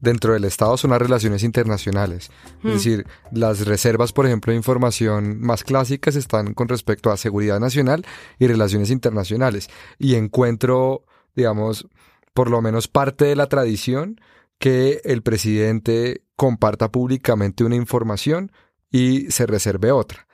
dentro 0.00 0.32
del 0.32 0.44
Estado 0.44 0.76
son 0.76 0.90
las 0.90 1.02
relaciones 1.02 1.42
internacionales. 1.42 2.30
Es 2.58 2.64
hmm. 2.64 2.68
decir, 2.68 3.06
las 3.32 3.66
reservas, 3.66 4.12
por 4.12 4.26
ejemplo, 4.26 4.52
de 4.52 4.56
información 4.56 5.40
más 5.40 5.64
clásicas 5.64 6.16
están 6.16 6.54
con 6.54 6.68
respecto 6.68 7.10
a 7.10 7.16
seguridad 7.16 7.60
nacional 7.60 8.04
y 8.38 8.46
relaciones 8.46 8.90
internacionales. 8.90 9.68
Y 9.98 10.14
encuentro, 10.14 11.04
digamos, 11.34 11.86
por 12.34 12.50
lo 12.50 12.62
menos 12.62 12.88
parte 12.88 13.24
de 13.24 13.36
la 13.36 13.48
tradición 13.48 14.20
que 14.58 15.00
el 15.04 15.22
presidente 15.22 16.22
comparta 16.36 16.90
públicamente 16.90 17.64
una 17.64 17.76
información 17.76 18.52
y 18.90 19.30
se 19.30 19.46
reserve 19.46 19.92
otra. 19.92 20.26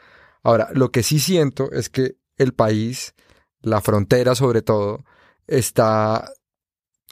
Ahora, 0.43 0.69
lo 0.75 0.91
que 0.91 1.03
sí 1.03 1.19
siento 1.19 1.73
es 1.73 1.89
que 1.89 2.17
el 2.37 2.53
país, 2.53 3.15
la 3.61 3.81
frontera 3.81 4.35
sobre 4.35 4.63
todo, 4.63 5.05
está 5.47 6.31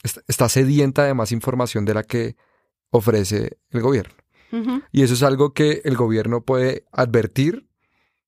está 0.03 0.49
sedienta 0.49 1.05
de 1.05 1.15
más 1.15 1.33
información 1.33 1.85
de 1.85 1.95
la 1.95 2.03
que 2.03 2.37
ofrece 2.91 3.59
el 3.71 3.81
gobierno. 3.81 4.15
Y 4.93 5.03
eso 5.03 5.15
es 5.15 5.23
algo 5.23 5.55
que 5.55 5.81
el 5.85 5.97
gobierno 5.97 6.45
puede 6.45 6.85
advertir 6.93 7.69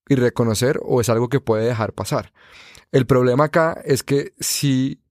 y 0.09 0.15
reconocer 0.15 0.81
o 0.83 1.03
es 1.03 1.11
algo 1.11 1.29
que 1.29 1.41
puede 1.41 1.67
dejar 1.67 1.93
pasar. 1.93 2.33
El 2.93 3.07
problema 3.07 3.45
acá 3.45 3.79
es 3.85 4.03
que 4.03 4.33
si 4.41 5.03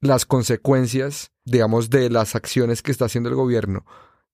las 0.00 0.24
consecuencias, 0.24 1.32
digamos, 1.44 1.90
de 1.90 2.08
las 2.08 2.36
acciones 2.36 2.82
que 2.82 2.90
está 2.90 3.04
haciendo 3.04 3.28
el 3.28 3.34
gobierno 3.34 3.84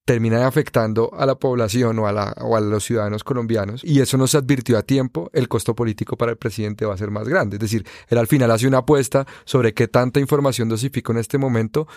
terminan 0.05 0.43
afectando 0.43 1.11
a 1.15 1.25
la 1.25 1.37
población 1.37 1.99
o 1.99 2.07
a, 2.07 2.13
la, 2.13 2.35
o 2.41 2.57
a 2.57 2.61
los 2.61 2.85
ciudadanos 2.85 3.25
colombianos 3.25 3.83
y 3.85 4.01
eso 4.01 4.19
no 4.19 4.27
se 4.27 4.37
advirtió 4.37 4.77
a 4.77 4.83
tiempo, 4.83 5.31
el 5.33 5.49
costo 5.49 5.75
político 5.75 6.17
para 6.17 6.33
el 6.33 6.37
presidente 6.37 6.85
va 6.85 6.95
a 6.95 6.99
ser 6.99 7.11
más 7.11 7.27
grande. 7.27 7.57
Es 7.57 7.61
decir, 7.61 7.87
él 8.09 8.19
al 8.19 8.27
final 8.27 8.51
hace 8.51 8.67
una 8.67 8.79
apuesta 8.79 9.27
sobre 9.45 9.73
qué 9.73 9.89
tanta 9.89 10.21
información 10.21 10.69
dosificó 10.69 11.13
en 11.13 11.19
este 11.19 11.39
momento 11.39 11.89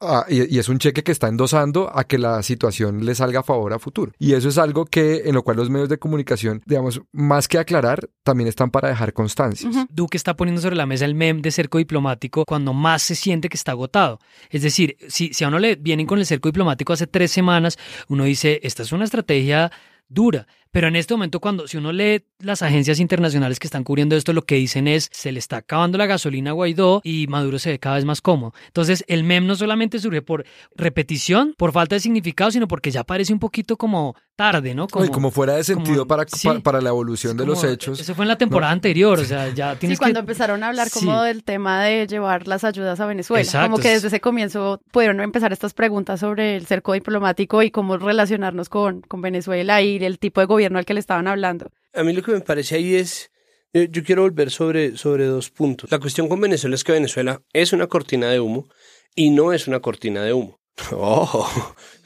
Ah, 0.00 0.26
y, 0.28 0.58
es 0.58 0.68
un 0.68 0.78
cheque 0.78 1.02
que 1.02 1.10
está 1.10 1.26
endosando 1.26 1.90
a 1.92 2.04
que 2.04 2.18
la 2.18 2.42
situación 2.42 3.04
le 3.04 3.14
salga 3.16 3.40
a 3.40 3.42
favor 3.42 3.72
a 3.72 3.80
futuro. 3.80 4.12
Y 4.18 4.34
eso 4.34 4.48
es 4.48 4.56
algo 4.56 4.84
que 4.84 5.22
en 5.24 5.34
lo 5.34 5.42
cual 5.42 5.56
los 5.56 5.70
medios 5.70 5.88
de 5.88 5.98
comunicación, 5.98 6.62
digamos, 6.66 7.02
más 7.10 7.48
que 7.48 7.58
aclarar, 7.58 8.08
también 8.22 8.48
están 8.48 8.70
para 8.70 8.88
dejar 8.88 9.12
constancias. 9.12 9.74
Duque 9.90 10.16
está 10.16 10.36
poniendo 10.36 10.62
sobre 10.62 10.76
la 10.76 10.86
mesa 10.86 11.04
el 11.04 11.16
mem 11.16 11.42
de 11.42 11.50
cerco 11.50 11.78
diplomático 11.78 12.44
cuando 12.46 12.72
más 12.72 13.02
se 13.02 13.16
siente 13.16 13.48
que 13.48 13.56
está 13.56 13.72
agotado. 13.72 14.20
Es 14.50 14.62
decir, 14.62 14.96
si, 15.08 15.32
si 15.34 15.44
a 15.44 15.48
uno 15.48 15.58
le 15.58 15.74
vienen 15.74 16.06
con 16.06 16.20
el 16.20 16.26
cerco 16.26 16.48
diplomático 16.48 16.92
hace 16.92 17.08
tres 17.08 17.32
semanas, 17.32 17.76
uno 18.08 18.24
dice, 18.24 18.60
esta 18.62 18.84
es 18.84 18.92
una 18.92 19.04
estrategia 19.04 19.72
dura. 20.08 20.46
Pero 20.70 20.88
en 20.88 20.96
este 20.96 21.14
momento, 21.14 21.40
cuando 21.40 21.66
si 21.66 21.76
uno 21.76 21.92
lee 21.92 22.24
las 22.40 22.62
agencias 22.62 23.00
internacionales 23.00 23.58
que 23.58 23.66
están 23.66 23.84
cubriendo 23.84 24.16
esto, 24.16 24.32
lo 24.32 24.42
que 24.42 24.56
dicen 24.56 24.86
es 24.86 25.08
se 25.12 25.32
le 25.32 25.38
está 25.38 25.58
acabando 25.58 25.98
la 25.98 26.06
gasolina 26.06 26.50
a 26.50 26.52
Guaidó 26.52 27.00
y 27.02 27.26
Maduro 27.26 27.58
se 27.58 27.70
ve 27.70 27.78
cada 27.78 27.96
vez 27.96 28.04
más 28.04 28.20
cómodo. 28.20 28.52
Entonces, 28.66 29.04
el 29.08 29.24
mem 29.24 29.46
no 29.46 29.56
solamente 29.56 29.98
surge 29.98 30.22
por 30.22 30.44
repetición, 30.76 31.54
por 31.56 31.72
falta 31.72 31.96
de 31.96 32.00
significado, 32.00 32.50
sino 32.50 32.68
porque 32.68 32.90
ya 32.90 33.04
parece 33.04 33.32
un 33.32 33.38
poquito 33.38 33.76
como 33.76 34.14
tarde, 34.36 34.74
¿no? 34.74 34.86
Como, 34.86 35.10
como 35.10 35.30
fuera 35.32 35.56
de 35.56 35.64
sentido 35.64 36.06
para, 36.06 36.24
para, 36.62 36.80
la 36.80 36.90
evolución 36.90 37.36
de 37.36 37.44
los 37.44 37.64
hechos. 37.64 37.98
Eso 37.98 38.14
fue 38.14 38.24
en 38.24 38.28
la 38.28 38.38
temporada 38.38 38.72
anterior, 38.72 39.18
o 39.18 39.24
sea, 39.24 39.52
ya 39.52 39.74
tienes 39.74 39.98
sí, 39.98 40.00
cuando 40.00 40.20
empezaron 40.20 40.62
a 40.62 40.68
hablar 40.68 40.90
como 40.92 41.22
del 41.22 41.42
tema 41.42 41.82
de 41.82 42.06
llevar 42.06 42.46
las 42.46 42.62
ayudas 42.62 43.00
a 43.00 43.06
Venezuela. 43.06 43.62
Como 43.62 43.78
que 43.78 43.88
desde 43.88 44.08
ese 44.08 44.20
comienzo 44.20 44.80
pudieron 44.92 45.20
empezar 45.20 45.52
estas 45.52 45.74
preguntas 45.74 46.20
sobre 46.20 46.54
el 46.54 46.66
cerco 46.66 46.92
diplomático 46.92 47.64
y 47.64 47.72
cómo 47.72 47.96
relacionarnos 47.96 48.68
con, 48.68 49.00
con 49.00 49.22
Venezuela 49.22 49.82
y 49.82 49.96
el 49.96 50.20
tipo 50.20 50.40
de 50.40 50.46
gobierno 50.46 50.57
al 50.64 50.84
que 50.84 50.94
le 50.94 51.00
estaban 51.00 51.26
hablando. 51.26 51.70
A 51.94 52.02
mí 52.02 52.12
lo 52.12 52.22
que 52.22 52.32
me 52.32 52.40
parece 52.40 52.76
ahí 52.76 52.94
es, 52.94 53.30
yo, 53.72 54.02
quiero 54.04 54.22
volver 54.22 54.50
sobre, 54.50 54.96
sobre 54.96 55.26
dos 55.26 55.50
puntos. 55.50 55.90
La 55.90 55.98
cuestión 55.98 56.28
con 56.28 56.40
Venezuela 56.40 56.74
es 56.74 56.84
que 56.84 56.92
Venezuela 56.92 57.42
es 57.52 57.72
una 57.72 57.86
cortina 57.86 58.30
de 58.30 58.40
humo 58.40 58.68
y 59.14 59.30
no 59.30 59.52
es 59.52 59.68
una 59.68 59.80
cortina 59.80 60.22
de 60.22 60.32
humo. 60.32 60.60
Oh, 60.92 61.50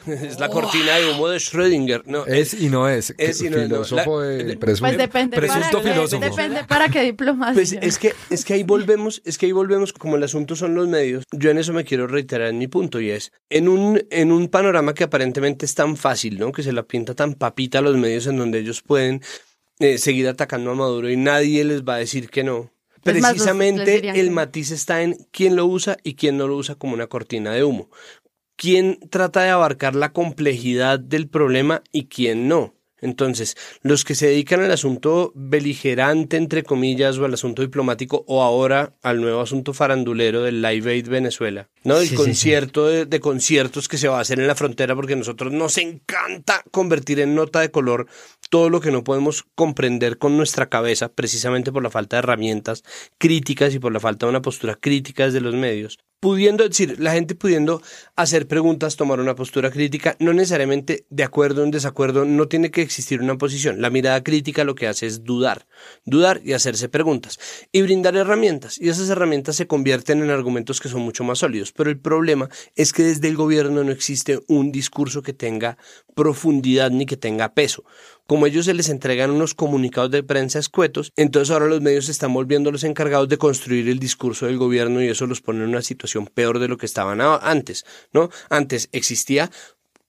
es 0.06 0.38
la 0.40 0.48
cortina 0.48 0.96
de 0.96 1.10
humo 1.10 1.28
de 1.28 1.38
Schrödinger. 1.38 2.02
No, 2.06 2.26
es, 2.26 2.54
y 2.54 2.68
no 2.68 2.88
es. 2.88 3.14
Es 3.18 3.40
y 3.42 3.50
no 3.50 3.58
filósofo 3.58 4.22
es. 4.24 4.56
pues 4.56 4.96
depende 4.96 5.36
presunto 5.36 5.82
para, 5.82 5.92
filósofo. 5.92 6.24
Depende 6.24 6.64
para 6.64 6.88
qué 6.88 7.02
diplomacia. 7.02 7.54
Pues 7.54 7.72
es 7.72 7.98
que, 7.98 8.14
es 8.30 8.44
que 8.44 8.54
ahí 8.54 8.62
volvemos, 8.62 9.22
es 9.24 9.38
que 9.38 9.46
ahí 9.46 9.52
volvemos, 9.52 9.92
como 9.92 10.16
el 10.16 10.22
asunto 10.22 10.56
son 10.56 10.74
los 10.74 10.88
medios, 10.88 11.24
yo 11.32 11.50
en 11.50 11.58
eso 11.58 11.72
me 11.72 11.84
quiero 11.84 12.06
reiterar 12.06 12.48
en 12.48 12.58
mi 12.58 12.68
punto 12.68 13.00
y 13.00 13.10
es, 13.10 13.32
en 13.50 13.68
un, 13.68 14.02
en 14.10 14.32
un 14.32 14.48
panorama 14.48 14.94
que 14.94 15.04
aparentemente 15.04 15.66
es 15.66 15.74
tan 15.74 15.96
fácil, 15.96 16.38
¿no? 16.38 16.52
Que 16.52 16.62
se 16.62 16.72
la 16.72 16.82
pinta 16.82 17.14
tan 17.14 17.34
papita 17.34 17.78
a 17.78 17.82
los 17.82 17.96
medios 17.96 18.26
en 18.26 18.36
donde 18.36 18.58
ellos 18.58 18.82
pueden 18.82 19.22
eh, 19.78 19.98
seguir 19.98 20.28
atacando 20.28 20.70
a 20.70 20.74
Maduro 20.74 21.10
y 21.10 21.16
nadie 21.16 21.64
les 21.64 21.82
va 21.82 21.96
a 21.96 21.98
decir 21.98 22.28
que 22.28 22.44
no. 22.44 22.70
Precisamente 23.02 24.20
el 24.20 24.30
matiz 24.30 24.70
está 24.70 25.02
en 25.02 25.16
quién 25.32 25.56
lo 25.56 25.66
usa 25.66 25.96
y 26.04 26.14
quién 26.14 26.36
no 26.36 26.46
lo 26.46 26.56
usa 26.56 26.76
como 26.76 26.94
una 26.94 27.08
cortina 27.08 27.50
de 27.50 27.64
humo 27.64 27.90
quién 28.62 29.00
trata 29.10 29.42
de 29.42 29.50
abarcar 29.50 29.96
la 29.96 30.12
complejidad 30.12 31.00
del 31.00 31.26
problema 31.28 31.82
y 31.90 32.04
quién 32.04 32.46
no. 32.46 32.76
Entonces, 33.00 33.56
los 33.82 34.04
que 34.04 34.14
se 34.14 34.28
dedican 34.28 34.60
al 34.60 34.70
asunto 34.70 35.32
beligerante, 35.34 36.36
entre 36.36 36.62
comillas, 36.62 37.18
o 37.18 37.24
al 37.24 37.34
asunto 37.34 37.62
diplomático, 37.62 38.24
o 38.28 38.40
ahora 38.40 38.94
al 39.02 39.20
nuevo 39.20 39.40
asunto 39.40 39.74
farandulero 39.74 40.44
del 40.44 40.62
Live 40.62 40.88
Aid 40.92 41.08
Venezuela, 41.08 41.68
¿no? 41.82 41.98
El 41.98 42.14
concierto 42.14 42.86
De, 42.86 43.04
de, 43.04 43.18
conciertos 43.18 43.88
que 43.88 43.98
se 43.98 44.06
va 44.06 44.18
a 44.18 44.20
hacer 44.20 44.38
en 44.38 44.46
la 44.46 44.54
frontera, 44.54 44.94
porque 44.94 45.14
a 45.14 45.16
nosotros 45.16 45.52
nos 45.52 45.76
encanta 45.78 46.62
convertir 46.70 47.18
en 47.18 47.34
nota 47.34 47.58
de 47.58 47.72
color 47.72 48.06
todo 48.48 48.70
lo 48.70 48.80
que 48.80 48.92
no 48.92 49.02
podemos 49.02 49.44
comprender 49.56 50.18
con 50.18 50.36
nuestra 50.36 50.68
cabeza, 50.68 51.12
precisamente 51.12 51.72
por 51.72 51.82
la 51.82 51.90
falta 51.90 52.14
de 52.14 52.18
herramientas 52.20 52.84
críticas 53.18 53.74
y 53.74 53.80
por 53.80 53.92
la 53.92 53.98
falta 53.98 54.26
de 54.26 54.30
una 54.30 54.42
postura 54.42 54.76
crítica 54.76 55.24
desde 55.24 55.40
los 55.40 55.54
medios 55.56 55.98
pudiendo 56.22 56.62
decir, 56.62 57.00
la 57.00 57.10
gente 57.10 57.34
pudiendo 57.34 57.82
hacer 58.14 58.46
preguntas, 58.46 58.94
tomar 58.94 59.18
una 59.18 59.34
postura 59.34 59.72
crítica, 59.72 60.14
no 60.20 60.32
necesariamente 60.32 61.04
de 61.10 61.24
acuerdo 61.24 61.62
o 61.62 61.64
en 61.64 61.72
desacuerdo, 61.72 62.24
no 62.24 62.46
tiene 62.46 62.70
que 62.70 62.80
existir 62.80 63.20
una 63.20 63.36
posición. 63.36 63.82
La 63.82 63.90
mirada 63.90 64.22
crítica 64.22 64.62
lo 64.62 64.76
que 64.76 64.86
hace 64.86 65.06
es 65.06 65.24
dudar, 65.24 65.66
dudar 66.04 66.40
y 66.44 66.52
hacerse 66.52 66.88
preguntas 66.88 67.40
y 67.72 67.82
brindar 67.82 68.14
herramientas. 68.14 68.78
Y 68.80 68.88
esas 68.88 69.10
herramientas 69.10 69.56
se 69.56 69.66
convierten 69.66 70.22
en 70.22 70.30
argumentos 70.30 70.80
que 70.80 70.88
son 70.88 71.00
mucho 71.00 71.24
más 71.24 71.40
sólidos. 71.40 71.72
Pero 71.72 71.90
el 71.90 71.98
problema 71.98 72.48
es 72.76 72.92
que 72.92 73.02
desde 73.02 73.26
el 73.26 73.34
gobierno 73.34 73.82
no 73.82 73.90
existe 73.90 74.38
un 74.46 74.70
discurso 74.70 75.22
que 75.22 75.32
tenga 75.32 75.76
profundidad 76.14 76.92
ni 76.92 77.04
que 77.04 77.16
tenga 77.16 77.52
peso 77.52 77.82
como 78.26 78.46
ellos 78.46 78.66
se 78.66 78.74
les 78.74 78.88
entregan 78.88 79.30
unos 79.30 79.54
comunicados 79.54 80.10
de 80.10 80.22
prensa 80.22 80.58
escuetos, 80.58 81.12
entonces 81.16 81.50
ahora 81.50 81.66
los 81.66 81.80
medios 81.80 82.06
se 82.06 82.12
están 82.12 82.32
volviendo 82.32 82.70
los 82.70 82.84
encargados 82.84 83.28
de 83.28 83.38
construir 83.38 83.88
el 83.88 83.98
discurso 83.98 84.46
del 84.46 84.58
gobierno 84.58 85.02
y 85.02 85.08
eso 85.08 85.26
los 85.26 85.40
pone 85.40 85.62
en 85.62 85.70
una 85.70 85.82
situación 85.82 86.26
peor 86.26 86.58
de 86.58 86.68
lo 86.68 86.76
que 86.76 86.86
estaban 86.86 87.20
antes, 87.20 87.84
¿no? 88.12 88.30
Antes 88.48 88.88
existía 88.92 89.50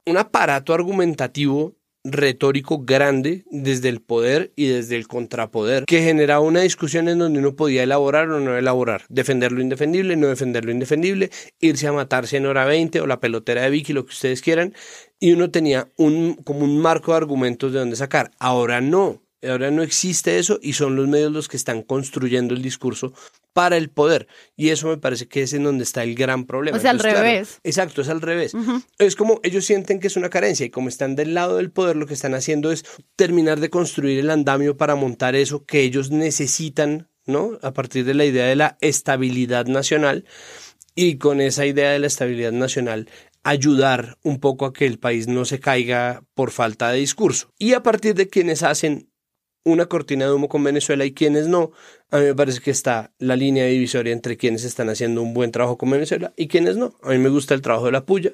un 0.06 0.18
aparato 0.18 0.74
argumentativo 0.74 1.76
retórico 2.04 2.84
grande 2.84 3.46
desde 3.50 3.90
el 3.90 4.02
poder 4.02 4.52
y 4.56 4.68
desde 4.68 4.98
el 4.98 5.08
contrapoder 5.08 5.86
que 5.86 6.02
generaba 6.02 6.42
una 6.42 6.62
discusión 6.62 7.08
en 7.08 7.20
donde 7.20 7.40
uno 7.40 7.56
podía 7.56 7.84
elaborar 7.84 8.30
o 8.30 8.40
no 8.40 8.58
elaborar, 8.58 9.04
defender 9.10 9.52
lo 9.52 9.62
indefendible, 9.62 10.16
no 10.16 10.28
defender 10.28 10.66
lo 10.66 10.72
indefendible, 10.72 11.32
irse 11.60 11.88
a 11.88 11.94
matarse 11.94 12.38
en 12.38 12.46
hora 12.46 12.66
20 12.66 13.00
o 13.02 13.08
la 13.08 13.20
pelotera 13.20 13.62
de 13.62 13.70
Vicky, 13.70 13.94
lo 13.94 14.06
que 14.06 14.12
ustedes 14.12 14.42
quieran, 14.42 14.74
y 15.20 15.32
uno 15.32 15.50
tenía 15.50 15.88
un, 15.98 16.36
como 16.44 16.66
un 16.66 16.80
marco 16.80 17.12
de 17.12 17.18
argumentos 17.18 17.72
de 17.72 17.80
donde 17.80 17.96
sacar. 17.96 18.32
Ahora 18.40 18.82
no, 18.82 19.24
ahora 19.42 19.72
no 19.72 19.82
existe 19.82 20.40
eso 20.40 20.60
y 20.62 20.74
son 20.74 20.96
los 20.96 21.08
medios 21.08 21.32
los 21.32 21.48
que 21.48 21.58
están 21.58 21.84
construyendo 21.84 22.54
el 22.54 22.62
discurso 22.62 23.14
para 23.54 23.78
el 23.78 23.90
poder. 23.90 24.28
Y 24.56 24.70
eso 24.70 24.88
me 24.88 24.98
parece 24.98 25.28
que 25.28 25.44
es 25.44 25.54
en 25.54 25.64
donde 25.64 25.84
está 25.84 26.04
el 26.04 26.16
gran 26.16 26.46
problema. 26.46 26.78
O 26.78 26.82
sea, 26.82 26.92
al 26.92 27.00
revés. 27.00 27.60
exacto, 27.64 28.02
es 28.02 28.10
al 28.10 28.22
revés. 28.22 28.54
Es 28.98 29.16
como 29.16 29.40
ellos 29.44 29.66
sienten 29.66 30.00
que 30.00 30.08
es 30.08 30.18
una 30.18 30.30
carencia 30.30 30.66
y 30.66 30.70
como 30.70 30.90
están 30.90 31.16
del 31.16 31.34
lado 31.34 31.58
del 31.58 31.72
poder, 31.72 31.96
lo 31.96 32.08
que 32.08 32.16
están 32.16 32.34
haciendo 32.34 32.72
es 32.72 32.84
terminar 33.16 33.60
de 33.60 33.70
construir 33.70 34.20
el 34.20 34.30
andamio 34.30 34.76
para 34.76 34.96
montar 34.96 35.36
eso 35.36 35.66
que 35.66 35.82
ellos 35.82 36.12
necesitan, 36.12 37.08
¿no? 37.26 37.60
A 37.62 37.72
partir 37.74 38.06
de 38.06 38.16
la 38.16 38.26
idea 38.26 38.46
de 38.46 38.56
la 38.56 38.78
estabilidad 38.82 39.68
nacional 39.68 40.26
y 40.96 41.18
con 41.18 41.42
esa 41.42 41.66
idea 41.66 41.92
de 41.92 42.00
la 42.00 42.08
estabilidad 42.08 42.52
nacional 42.52 43.08
ayudar 43.44 44.18
un 44.24 44.40
poco 44.40 44.66
a 44.66 44.74
que 44.74 44.86
el 44.86 45.00
país 45.00 45.28
no 45.28 45.46
se 45.46 45.60
caiga 45.60 46.24
por 46.34 46.52
falta 46.52 46.92
de 46.92 47.00
discurso. 47.00 47.54
Y 47.60 47.74
a 47.74 47.84
partir 47.84 48.16
de 48.16 48.30
quienes 48.30 48.64
hacen 48.64 49.10
una 49.64 49.86
cortina 49.86 50.26
de 50.26 50.34
humo 50.34 50.50
con 50.50 50.64
Venezuela 50.64 51.06
y 51.06 51.14
quienes 51.14 51.48
no, 51.48 51.72
a 52.12 52.18
mí 52.18 52.26
me 52.26 52.36
parece 52.36 52.60
que 52.60 52.72
está 52.72 53.12
la 53.18 53.36
línea 53.36 53.66
divisoria 53.66 54.14
entre 54.14 54.38
quienes 54.38 54.64
están 54.64 54.90
haciendo 54.90 55.22
un 55.22 55.34
buen 55.34 55.52
trabajo 55.52 55.78
con 55.78 55.90
Venezuela 55.90 56.34
y 56.36 56.48
quienes 56.48 56.78
no. 56.78 56.96
A 57.02 57.10
mí 57.10 57.18
me 57.18 57.30
gusta 57.30 57.54
el 57.54 57.62
trabajo 57.62 57.86
de 57.86 57.94
la 57.94 58.06
puya, 58.06 58.34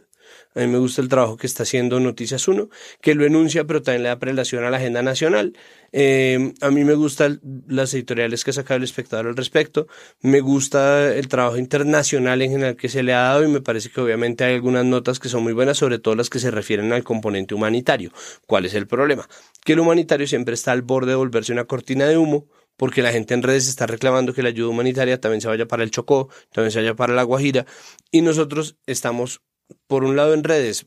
a 0.56 0.60
mí 0.60 0.68
me 0.68 0.78
gusta 0.78 1.02
el 1.02 1.10
trabajo 1.10 1.38
que 1.38 1.48
está 1.48 1.64
haciendo 1.64 2.00
Noticias 2.00 2.48
1, 2.48 2.70
que 3.02 3.16
lo 3.16 3.26
enuncia, 3.26 3.66
pero 3.66 3.82
también 3.82 4.04
le 4.04 4.10
da 4.10 4.20
prelación 4.20 4.64
a 4.64 4.70
la 4.70 4.78
agenda 4.78 5.02
nacional. 5.02 5.54
Eh, 5.92 6.54
a 6.62 6.70
mí 6.72 6.84
me 6.84 6.94
gustan 6.94 7.42
las 7.68 7.94
editoriales 7.94 8.44
que 8.44 8.52
ha 8.52 8.54
sacado 8.54 8.78
el 8.78 8.84
espectador 8.84 9.28
al 9.28 9.36
respecto. 9.36 9.88
Me 10.22 10.40
gusta 10.40 11.14
el 11.14 11.28
trabajo 11.28 11.58
internacional 11.58 12.42
en 12.42 12.52
general 12.52 12.76
que 12.76 12.90
se 12.90 13.04
le 13.04 13.14
ha 13.14 13.20
dado 13.22 13.44
y 13.44 13.48
me 13.48 13.62
parece 13.62 13.90
que 13.90 14.02
obviamente 14.02 14.44
hay 14.44 14.56
algunas 14.56 14.86
notas 14.86 15.20
que 15.20 15.30
son 15.30 15.44
muy 15.44 15.54
buenas, 15.54 15.78
sobre 15.78 16.00
todo 16.00 16.16
las 16.16 16.30
que 16.30 16.40
se 16.40 16.52
refieren 16.52 16.92
al 16.94 17.04
componente 17.04 17.54
humanitario. 17.56 18.12
¿Cuál 18.46 18.66
es 18.66 18.74
el 18.74 18.88
problema? 18.88 19.28
Que 19.64 19.74
el 19.74 19.80
humanitario 19.80 20.28
siempre 20.28 20.54
está 20.54 20.72
al 20.72 20.82
borde 20.82 21.12
de 21.12 21.16
volverse 21.16 21.52
una 21.52 21.66
cortina 21.66 22.06
de 22.06 22.18
humo 22.18 22.48
porque 22.80 23.02
la 23.02 23.12
gente 23.12 23.34
en 23.34 23.44
redes 23.44 23.68
está 23.68 23.88
reclamando 23.88 24.34
que 24.34 24.42
la 24.42 24.50
ayuda 24.50 24.70
humanitaria 24.70 25.20
también 25.20 25.42
se 25.42 25.50
vaya 25.50 25.68
para 25.68 25.84
el 25.84 25.92
Chocó, 25.92 26.30
también 26.54 26.72
se 26.72 26.80
vaya 26.80 26.96
para 26.96 27.14
la 27.14 27.24
Guajira, 27.24 27.66
y 28.10 28.22
nosotros 28.22 28.78
estamos 28.86 29.42
por 29.88 30.04
un 30.04 30.16
lado 30.16 30.34
en 30.34 30.44
redes, 30.44 30.86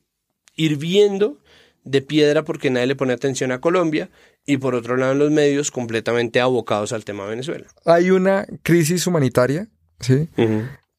hirviendo 0.57 1.39
de 1.85 2.03
piedra 2.03 2.45
porque 2.45 2.71
nadie 2.71 2.87
le 2.87 2.97
pone 2.97 3.13
atención 3.13 3.53
a 3.53 3.61
Colombia 3.61 4.11
y 4.47 4.59
por 4.59 4.75
otro 4.75 4.97
lado 4.97 5.13
en 5.13 5.19
los 5.19 5.31
medios 5.31 5.71
completamente 5.71 6.41
abocados 6.41 6.93
al 6.93 7.05
tema 7.05 7.25
de 7.25 7.31
Venezuela. 7.31 7.67
Hay 7.85 8.11
una 8.11 8.47
crisis 8.63 9.07
humanitaria, 9.07 9.69
¿sí? 10.01 10.29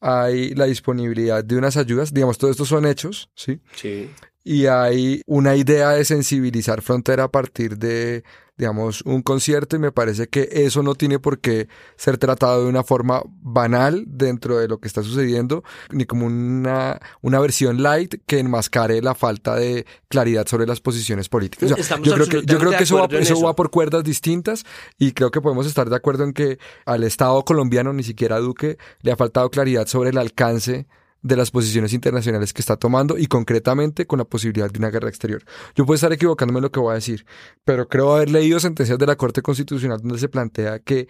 Hay 0.00 0.54
la 0.54 0.66
disponibilidad 0.66 1.42
de 1.42 1.56
unas 1.56 1.76
ayudas, 1.76 2.12
digamos, 2.12 2.38
todo 2.38 2.50
esto 2.50 2.64
son 2.64 2.86
hechos, 2.86 3.30
¿sí? 3.34 3.60
Sí. 3.74 4.10
Y 4.44 4.66
hay 4.66 5.22
una 5.26 5.56
idea 5.56 5.90
de 5.90 6.04
sensibilizar 6.04 6.82
frontera 6.82 7.24
a 7.24 7.30
partir 7.30 7.78
de 7.78 8.22
digamos, 8.56 9.02
un 9.02 9.22
concierto 9.22 9.74
y 9.74 9.80
me 9.80 9.90
parece 9.90 10.28
que 10.28 10.48
eso 10.52 10.82
no 10.82 10.94
tiene 10.94 11.18
por 11.18 11.40
qué 11.40 11.68
ser 11.96 12.18
tratado 12.18 12.62
de 12.62 12.68
una 12.68 12.84
forma 12.84 13.22
banal 13.26 14.04
dentro 14.06 14.58
de 14.58 14.68
lo 14.68 14.78
que 14.78 14.86
está 14.86 15.02
sucediendo, 15.02 15.64
ni 15.90 16.04
como 16.04 16.26
una, 16.26 17.00
una 17.20 17.40
versión 17.40 17.82
light 17.82 18.14
que 18.26 18.38
enmascare 18.38 19.02
la 19.02 19.14
falta 19.14 19.56
de 19.56 19.86
claridad 20.08 20.46
sobre 20.46 20.66
las 20.66 20.80
posiciones 20.80 21.28
políticas. 21.28 21.68
yo, 22.02 22.14
creo 22.14 22.26
que, 22.26 22.42
yo 22.44 22.58
creo 22.58 22.70
que 22.70 22.84
eso, 22.84 22.96
va, 22.96 23.18
eso, 23.18 23.40
va, 23.40 23.56
por 23.56 23.70
cuerdas 23.70 24.04
distintas 24.04 24.64
y 24.98 25.12
creo 25.12 25.32
que 25.32 25.40
podemos 25.40 25.66
estar 25.66 25.90
de 25.90 25.96
acuerdo 25.96 26.22
en 26.22 26.32
que 26.32 26.58
al 26.86 27.02
Estado 27.02 27.44
colombiano, 27.44 27.92
ni 27.92 28.04
siquiera 28.04 28.36
a 28.36 28.40
Duque, 28.40 28.78
le 29.02 29.10
ha 29.10 29.16
faltado 29.16 29.50
claridad 29.50 29.88
sobre 29.88 30.10
el 30.10 30.18
alcance 30.18 30.86
de 31.24 31.36
las 31.36 31.50
posiciones 31.50 31.94
internacionales 31.94 32.52
que 32.52 32.60
está 32.60 32.76
tomando 32.76 33.16
y 33.16 33.26
concretamente 33.26 34.06
con 34.06 34.18
la 34.18 34.26
posibilidad 34.26 34.70
de 34.70 34.78
una 34.78 34.90
guerra 34.90 35.08
exterior. 35.08 35.42
Yo 35.74 35.86
puedo 35.86 35.94
estar 35.94 36.12
equivocándome 36.12 36.58
en 36.58 36.64
lo 36.64 36.70
que 36.70 36.80
voy 36.80 36.92
a 36.92 36.96
decir, 36.96 37.24
pero 37.64 37.88
creo 37.88 38.14
haber 38.14 38.30
leído 38.30 38.60
sentencias 38.60 38.98
de 38.98 39.06
la 39.06 39.16
Corte 39.16 39.40
Constitucional 39.40 40.00
donde 40.02 40.18
se 40.18 40.28
plantea 40.28 40.80
que 40.80 41.08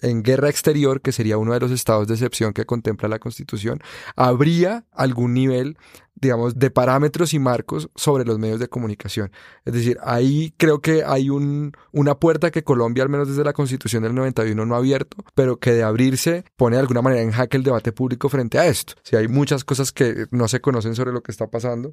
en 0.00 0.22
guerra 0.22 0.48
exterior, 0.48 1.02
que 1.02 1.12
sería 1.12 1.36
uno 1.36 1.52
de 1.52 1.60
los 1.60 1.70
estados 1.70 2.08
de 2.08 2.14
excepción 2.14 2.54
que 2.54 2.64
contempla 2.64 3.08
la 3.08 3.18
Constitución, 3.18 3.80
habría 4.16 4.86
algún 4.90 5.34
nivel, 5.34 5.76
digamos, 6.22 6.56
de 6.56 6.70
parámetros 6.70 7.34
y 7.34 7.40
marcos 7.40 7.90
sobre 7.96 8.24
los 8.24 8.38
medios 8.38 8.60
de 8.60 8.68
comunicación. 8.68 9.32
Es 9.64 9.74
decir, 9.74 9.98
ahí 10.02 10.54
creo 10.56 10.80
que 10.80 11.02
hay 11.04 11.28
un, 11.28 11.72
una 11.90 12.14
puerta 12.14 12.52
que 12.52 12.62
Colombia, 12.62 13.02
al 13.02 13.10
menos 13.10 13.28
desde 13.28 13.42
la 13.42 13.52
Constitución 13.52 14.04
del 14.04 14.14
91, 14.14 14.64
no 14.64 14.74
ha 14.76 14.78
abierto, 14.78 15.16
pero 15.34 15.58
que 15.58 15.72
de 15.72 15.82
abrirse 15.82 16.44
pone 16.56 16.76
de 16.76 16.80
alguna 16.80 17.02
manera 17.02 17.22
en 17.22 17.32
jaque 17.32 17.56
el 17.56 17.64
debate 17.64 17.90
público 17.90 18.28
frente 18.28 18.60
a 18.60 18.66
esto. 18.66 18.94
Si 19.02 19.16
hay 19.16 19.26
muchas 19.26 19.64
cosas 19.64 19.90
que 19.90 20.26
no 20.30 20.46
se 20.46 20.60
conocen 20.60 20.94
sobre 20.94 21.12
lo 21.12 21.22
que 21.22 21.32
está 21.32 21.48
pasando 21.48 21.92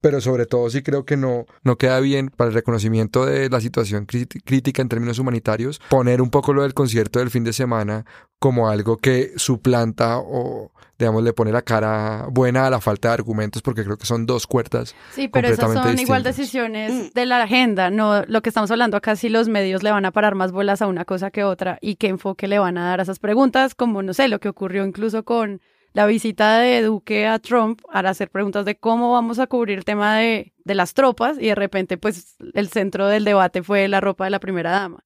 pero 0.00 0.20
sobre 0.20 0.46
todo 0.46 0.70
sí 0.70 0.82
creo 0.82 1.04
que 1.04 1.16
no, 1.16 1.46
no 1.62 1.76
queda 1.76 2.00
bien 2.00 2.30
para 2.30 2.48
el 2.48 2.54
reconocimiento 2.54 3.26
de 3.26 3.48
la 3.50 3.60
situación 3.60 4.06
crítica 4.06 4.82
en 4.82 4.88
términos 4.88 5.18
humanitarios 5.18 5.80
poner 5.88 6.22
un 6.22 6.30
poco 6.30 6.52
lo 6.52 6.62
del 6.62 6.74
concierto 6.74 7.18
del 7.18 7.30
fin 7.30 7.44
de 7.44 7.52
semana 7.52 8.04
como 8.38 8.68
algo 8.68 8.96
que 8.96 9.32
suplanta 9.36 10.18
o 10.18 10.70
digamos 10.98 11.22
le 11.22 11.32
pone 11.32 11.52
la 11.52 11.62
cara 11.62 12.26
buena 12.30 12.66
a 12.66 12.70
la 12.70 12.80
falta 12.80 13.08
de 13.08 13.14
argumentos 13.14 13.62
porque 13.62 13.84
creo 13.84 13.96
que 13.96 14.06
son 14.06 14.26
dos 14.26 14.46
cuerdas. 14.46 14.94
Sí, 15.12 15.28
pero 15.28 15.48
esas 15.48 15.72
son 15.72 15.98
igual 15.98 16.22
decisiones 16.22 17.12
de 17.14 17.26
la 17.26 17.42
agenda, 17.42 17.90
no 17.90 18.24
lo 18.26 18.42
que 18.42 18.50
estamos 18.50 18.70
hablando 18.70 18.96
acá 18.96 19.16
si 19.16 19.28
los 19.28 19.48
medios 19.48 19.82
le 19.82 19.90
van 19.90 20.04
a 20.04 20.12
parar 20.12 20.34
más 20.34 20.52
bolas 20.52 20.82
a 20.82 20.86
una 20.86 21.04
cosa 21.04 21.30
que 21.30 21.44
otra 21.44 21.78
y 21.80 21.96
qué 21.96 22.08
enfoque 22.08 22.46
le 22.46 22.58
van 22.58 22.78
a 22.78 22.84
dar 22.84 23.00
a 23.00 23.02
esas 23.02 23.18
preguntas, 23.18 23.74
como 23.74 24.02
no 24.02 24.14
sé, 24.14 24.28
lo 24.28 24.38
que 24.38 24.48
ocurrió 24.48 24.84
incluso 24.84 25.24
con 25.24 25.60
la 25.98 26.06
visita 26.06 26.60
de 26.60 26.82
Duque 26.82 27.26
a 27.26 27.40
Trump 27.40 27.82
para 27.92 28.10
hacer 28.10 28.30
preguntas 28.30 28.64
de 28.64 28.76
cómo 28.76 29.10
vamos 29.10 29.40
a 29.40 29.48
cubrir 29.48 29.78
el 29.78 29.84
tema 29.84 30.18
de, 30.18 30.52
de 30.62 30.74
las 30.76 30.94
tropas 30.94 31.38
y 31.40 31.46
de 31.46 31.56
repente 31.56 31.98
pues 31.98 32.36
el 32.54 32.68
centro 32.68 33.08
del 33.08 33.24
debate 33.24 33.64
fue 33.64 33.88
la 33.88 34.00
ropa 34.00 34.22
de 34.22 34.30
la 34.30 34.38
primera 34.38 34.70
dama. 34.70 35.02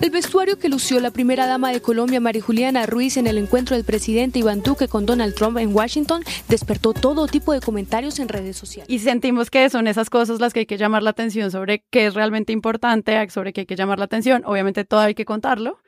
El 0.00 0.08
vestuario 0.08 0.58
que 0.58 0.70
lució 0.70 0.98
la 0.98 1.10
primera 1.10 1.46
dama 1.46 1.70
de 1.70 1.82
Colombia, 1.82 2.20
María 2.20 2.40
Juliana 2.40 2.86
Ruiz, 2.86 3.18
en 3.18 3.26
el 3.26 3.36
encuentro 3.36 3.76
del 3.76 3.84
presidente 3.84 4.38
Iván 4.38 4.62
Duque 4.62 4.88
con 4.88 5.04
Donald 5.04 5.34
Trump 5.34 5.58
en 5.58 5.74
Washington, 5.74 6.22
despertó 6.48 6.94
todo 6.94 7.26
tipo 7.26 7.52
de 7.52 7.60
comentarios 7.60 8.18
en 8.18 8.30
redes 8.30 8.56
sociales. 8.56 8.88
Y 8.88 8.98
sentimos 9.00 9.50
que 9.50 9.68
son 9.68 9.86
esas 9.88 10.08
cosas 10.08 10.40
las 10.40 10.54
que 10.54 10.60
hay 10.60 10.66
que 10.66 10.78
llamar 10.78 11.02
la 11.02 11.10
atención 11.10 11.50
sobre 11.50 11.84
qué 11.90 12.06
es 12.06 12.14
realmente 12.14 12.54
importante, 12.54 13.28
sobre 13.28 13.52
qué 13.52 13.60
hay 13.60 13.66
que 13.66 13.76
llamar 13.76 13.98
la 13.98 14.06
atención. 14.06 14.42
Obviamente 14.46 14.86
todo 14.86 15.00
hay 15.00 15.14
que 15.14 15.26
contarlo, 15.26 15.80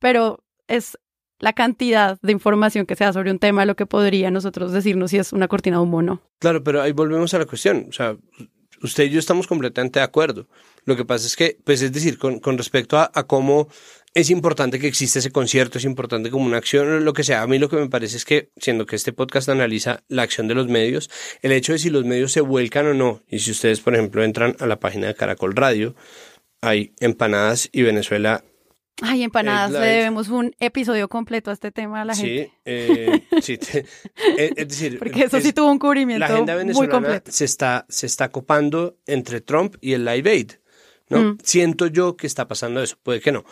pero 0.00 0.42
es 0.66 0.98
la 1.42 1.52
cantidad 1.52 2.18
de 2.22 2.30
información 2.30 2.86
que 2.86 2.94
se 2.94 3.02
da 3.02 3.12
sobre 3.12 3.32
un 3.32 3.40
tema, 3.40 3.66
lo 3.66 3.74
que 3.74 3.84
podría 3.84 4.30
nosotros 4.30 4.70
decirnos 4.70 5.10
si 5.10 5.18
es 5.18 5.32
una 5.32 5.48
cortina 5.48 5.78
de 5.78 5.82
humo 5.82 5.98
o 5.98 6.02
no. 6.02 6.22
Claro, 6.38 6.62
pero 6.62 6.80
ahí 6.80 6.92
volvemos 6.92 7.34
a 7.34 7.38
la 7.40 7.46
cuestión. 7.46 7.86
O 7.88 7.92
sea, 7.92 8.16
usted 8.80 9.04
y 9.04 9.10
yo 9.10 9.18
estamos 9.18 9.48
completamente 9.48 9.98
de 9.98 10.04
acuerdo. 10.04 10.46
Lo 10.84 10.96
que 10.96 11.04
pasa 11.04 11.26
es 11.26 11.34
que, 11.34 11.58
pues 11.64 11.82
es 11.82 11.92
decir, 11.92 12.16
con, 12.16 12.40
respecto 12.56 12.96
a, 12.96 13.10
cómo 13.26 13.66
es 14.14 14.30
importante 14.30 14.78
que 14.78 14.86
exista 14.86 15.18
ese 15.18 15.32
concierto, 15.32 15.78
es 15.78 15.84
importante 15.84 16.30
como 16.30 16.46
una 16.46 16.58
acción, 16.58 17.04
lo 17.04 17.12
que 17.12 17.24
sea. 17.24 17.42
A 17.42 17.48
mí 17.48 17.58
lo 17.58 17.68
que 17.68 17.74
me 17.76 17.88
parece 17.88 18.18
es 18.18 18.24
que, 18.24 18.50
siendo 18.56 18.86
que 18.86 18.94
este 18.94 19.12
podcast 19.12 19.48
analiza 19.48 20.04
la 20.06 20.22
acción 20.22 20.46
de 20.46 20.54
los 20.54 20.68
medios, 20.68 21.10
el 21.42 21.50
hecho 21.50 21.72
de 21.72 21.80
si 21.80 21.90
los 21.90 22.04
medios 22.04 22.30
se 22.30 22.40
vuelcan 22.40 22.86
o 22.86 22.94
no, 22.94 23.20
y 23.28 23.40
si 23.40 23.50
ustedes, 23.50 23.80
por 23.80 23.94
ejemplo, 23.94 24.22
entran 24.22 24.54
a 24.60 24.66
la 24.66 24.78
página 24.78 25.08
de 25.08 25.16
Caracol 25.16 25.56
Radio, 25.56 25.96
hay 26.60 26.94
empanadas 27.00 27.68
y 27.72 27.82
Venezuela 27.82 28.44
Ay, 29.02 29.22
empanadas, 29.22 29.72
le 29.72 29.78
debemos 29.80 30.28
un 30.28 30.54
episodio 30.60 31.08
completo 31.08 31.50
a 31.50 31.54
este 31.54 31.70
tema 31.70 32.02
a 32.02 32.04
la 32.04 32.14
gente. 32.14 32.52
Eh, 32.64 33.26
sí, 33.40 33.58
eh, 33.74 34.52
es 34.56 34.68
decir, 34.68 34.98
porque 34.98 35.24
eso 35.24 35.40
sí 35.40 35.52
tuvo 35.52 35.70
un 35.70 35.78
cubrimiento 35.78 36.20
la 36.20 36.32
agenda 36.32 36.56
muy 36.72 36.88
completo. 36.88 37.30
Se 37.30 37.44
está, 37.44 37.86
se 37.88 38.06
está 38.06 38.30
copando 38.30 38.96
entre 39.06 39.40
Trump 39.40 39.76
y 39.80 39.92
el 39.92 40.04
Live 40.04 40.30
Aid, 40.30 40.52
¿no? 41.08 41.18
Mm. 41.18 41.38
Siento 41.42 41.86
yo 41.86 42.16
que 42.16 42.26
está 42.26 42.48
pasando 42.48 42.82
eso, 42.82 42.96
puede 43.02 43.20
que 43.20 43.32
no, 43.32 43.44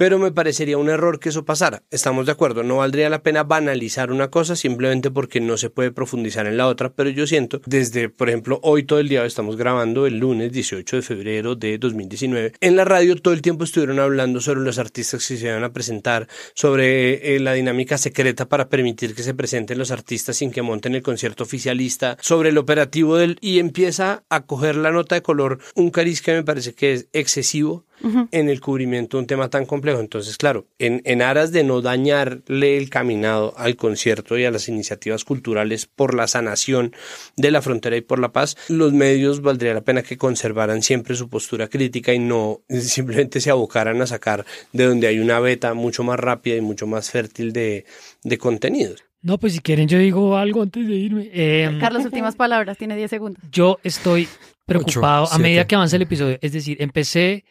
pero 0.00 0.18
me 0.18 0.32
parecería 0.32 0.78
un 0.78 0.88
error 0.88 1.20
que 1.20 1.28
eso 1.28 1.44
pasara. 1.44 1.82
Estamos 1.90 2.24
de 2.24 2.32
acuerdo, 2.32 2.62
no 2.62 2.78
valdría 2.78 3.10
la 3.10 3.22
pena 3.22 3.44
banalizar 3.44 4.10
una 4.10 4.30
cosa 4.30 4.56
simplemente 4.56 5.10
porque 5.10 5.42
no 5.42 5.58
se 5.58 5.68
puede 5.68 5.92
profundizar 5.92 6.46
en 6.46 6.56
la 6.56 6.68
otra, 6.68 6.90
pero 6.94 7.10
yo 7.10 7.26
siento, 7.26 7.60
desde, 7.66 8.08
por 8.08 8.30
ejemplo, 8.30 8.60
hoy 8.62 8.84
todo 8.84 8.98
el 8.98 9.10
día 9.10 9.26
estamos 9.26 9.58
grabando 9.58 10.06
el 10.06 10.16
lunes 10.16 10.52
18 10.52 10.96
de 10.96 11.02
febrero 11.02 11.54
de 11.54 11.76
2019, 11.76 12.54
en 12.62 12.76
la 12.76 12.86
radio 12.86 13.14
todo 13.14 13.34
el 13.34 13.42
tiempo 13.42 13.64
estuvieron 13.64 14.00
hablando 14.00 14.40
sobre 14.40 14.60
los 14.60 14.78
artistas 14.78 15.28
que 15.28 15.36
se 15.36 15.46
iban 15.48 15.64
a 15.64 15.74
presentar, 15.74 16.28
sobre 16.54 17.36
eh, 17.36 17.38
la 17.38 17.52
dinámica 17.52 17.98
secreta 17.98 18.48
para 18.48 18.70
permitir 18.70 19.14
que 19.14 19.22
se 19.22 19.34
presenten 19.34 19.76
los 19.76 19.90
artistas 19.90 20.34
sin 20.34 20.50
que 20.50 20.62
monten 20.62 20.94
el 20.94 21.02
concierto 21.02 21.44
oficialista, 21.44 22.16
sobre 22.22 22.48
el 22.48 22.56
operativo 22.56 23.18
del... 23.18 23.36
y 23.42 23.58
empieza 23.58 24.24
a 24.30 24.46
coger 24.46 24.76
la 24.76 24.92
nota 24.92 25.16
de 25.16 25.20
color 25.20 25.58
un 25.74 25.90
cariz 25.90 26.22
que 26.22 26.32
me 26.32 26.42
parece 26.42 26.72
que 26.72 26.94
es 26.94 27.08
excesivo 27.12 27.84
en 28.30 28.48
el 28.48 28.60
cubrimiento 28.60 29.16
de 29.16 29.22
un 29.22 29.26
tema 29.26 29.50
tan 29.50 29.66
complejo. 29.66 30.00
Entonces, 30.00 30.36
claro, 30.36 30.66
en, 30.78 31.02
en 31.04 31.22
aras 31.22 31.52
de 31.52 31.64
no 31.64 31.80
dañarle 31.82 32.76
el 32.76 32.90
caminado 32.90 33.54
al 33.56 33.76
concierto 33.76 34.38
y 34.38 34.44
a 34.44 34.50
las 34.50 34.68
iniciativas 34.68 35.24
culturales 35.24 35.86
por 35.86 36.14
la 36.14 36.26
sanación 36.26 36.92
de 37.36 37.50
la 37.50 37.62
frontera 37.62 37.96
y 37.96 38.00
por 38.00 38.18
la 38.18 38.32
paz, 38.32 38.56
los 38.68 38.92
medios 38.92 39.42
valdría 39.42 39.74
la 39.74 39.82
pena 39.82 40.02
que 40.02 40.16
conservaran 40.16 40.82
siempre 40.82 41.14
su 41.14 41.28
postura 41.28 41.68
crítica 41.68 42.12
y 42.12 42.18
no 42.18 42.60
simplemente 42.68 43.40
se 43.40 43.50
abocaran 43.50 44.00
a 44.02 44.06
sacar 44.06 44.44
de 44.72 44.84
donde 44.84 45.06
hay 45.06 45.18
una 45.18 45.40
beta 45.40 45.74
mucho 45.74 46.02
más 46.02 46.18
rápida 46.18 46.56
y 46.56 46.60
mucho 46.60 46.86
más 46.86 47.10
fértil 47.10 47.52
de, 47.52 47.84
de 48.22 48.38
contenidos. 48.38 49.04
No, 49.22 49.38
pues 49.38 49.52
si 49.52 49.60
quieren 49.60 49.86
yo 49.86 49.98
digo 49.98 50.36
algo 50.36 50.62
antes 50.62 50.86
de 50.86 50.94
irme. 50.94 51.30
Eh, 51.32 51.76
Carlos, 51.78 52.04
últimas 52.04 52.36
palabras, 52.36 52.78
tiene 52.78 52.96
10 52.96 53.10
segundos. 53.10 53.42
Yo 53.52 53.78
estoy 53.82 54.26
preocupado 54.64 55.30
a 55.30 55.38
medida 55.38 55.66
que 55.66 55.74
avanza 55.74 55.96
el 55.96 56.02
episodio. 56.02 56.38
Es 56.40 56.52
decir, 56.52 56.78
empecé 56.80 57.44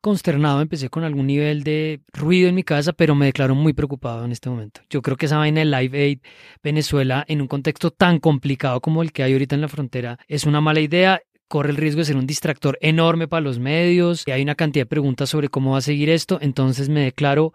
consternado, 0.00 0.60
empecé 0.60 0.88
con 0.88 1.04
algún 1.04 1.26
nivel 1.26 1.62
de 1.62 2.00
ruido 2.12 2.48
en 2.48 2.54
mi 2.54 2.62
casa, 2.62 2.92
pero 2.92 3.14
me 3.14 3.26
declaro 3.26 3.54
muy 3.54 3.72
preocupado 3.72 4.24
en 4.24 4.32
este 4.32 4.48
momento. 4.48 4.80
Yo 4.90 5.02
creo 5.02 5.16
que 5.16 5.26
esa 5.26 5.38
vaina 5.38 5.60
de 5.60 5.66
Live 5.66 5.98
Aid 5.98 6.18
Venezuela 6.62 7.24
en 7.28 7.40
un 7.40 7.48
contexto 7.48 7.90
tan 7.90 8.18
complicado 8.18 8.80
como 8.80 9.02
el 9.02 9.12
que 9.12 9.22
hay 9.22 9.32
ahorita 9.32 9.54
en 9.54 9.60
la 9.60 9.68
frontera 9.68 10.18
es 10.28 10.44
una 10.44 10.60
mala 10.60 10.80
idea 10.80 11.20
corre 11.50 11.70
el 11.70 11.76
riesgo 11.76 11.98
de 11.98 12.04
ser 12.04 12.16
un 12.16 12.28
distractor 12.28 12.78
enorme 12.80 13.26
para 13.26 13.40
los 13.40 13.58
medios. 13.58 14.22
y 14.24 14.30
Hay 14.30 14.40
una 14.40 14.54
cantidad 14.54 14.82
de 14.84 14.88
preguntas 14.88 15.28
sobre 15.28 15.48
cómo 15.48 15.72
va 15.72 15.78
a 15.78 15.82
seguir 15.82 16.08
esto, 16.08 16.38
entonces 16.40 16.88
me 16.88 17.00
declaro 17.00 17.52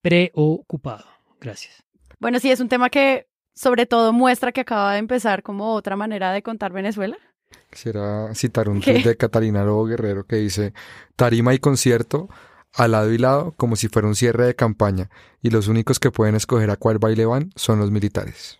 preocupado. 0.00 1.04
Gracias. 1.40 1.82
Bueno, 2.20 2.38
sí, 2.38 2.52
es 2.52 2.60
un 2.60 2.68
tema 2.68 2.88
que 2.88 3.26
sobre 3.52 3.84
todo 3.84 4.12
muestra 4.12 4.52
que 4.52 4.60
acaba 4.60 4.92
de 4.92 5.00
empezar 5.00 5.42
como 5.42 5.74
otra 5.74 5.96
manera 5.96 6.32
de 6.32 6.42
contar 6.44 6.72
Venezuela. 6.72 7.18
Quisiera 7.70 8.34
citar 8.34 8.68
un 8.68 8.80
tweet 8.82 9.02
de 9.02 9.16
Catalina 9.16 9.64
Lobo 9.64 9.86
Guerrero 9.86 10.24
que 10.24 10.36
dice, 10.36 10.72
tarima 11.16 11.54
y 11.54 11.58
concierto 11.58 12.28
al 12.74 12.92
lado 12.92 13.12
y 13.12 13.18
lado 13.18 13.52
como 13.56 13.76
si 13.76 13.88
fuera 13.88 14.08
un 14.08 14.14
cierre 14.14 14.46
de 14.46 14.56
campaña 14.56 15.10
y 15.42 15.50
los 15.50 15.68
únicos 15.68 16.00
que 16.00 16.10
pueden 16.10 16.34
escoger 16.34 16.70
a 16.70 16.76
cuál 16.76 16.98
baile 16.98 17.26
van 17.26 17.52
son 17.54 17.78
los 17.78 17.90
militares. 17.90 18.58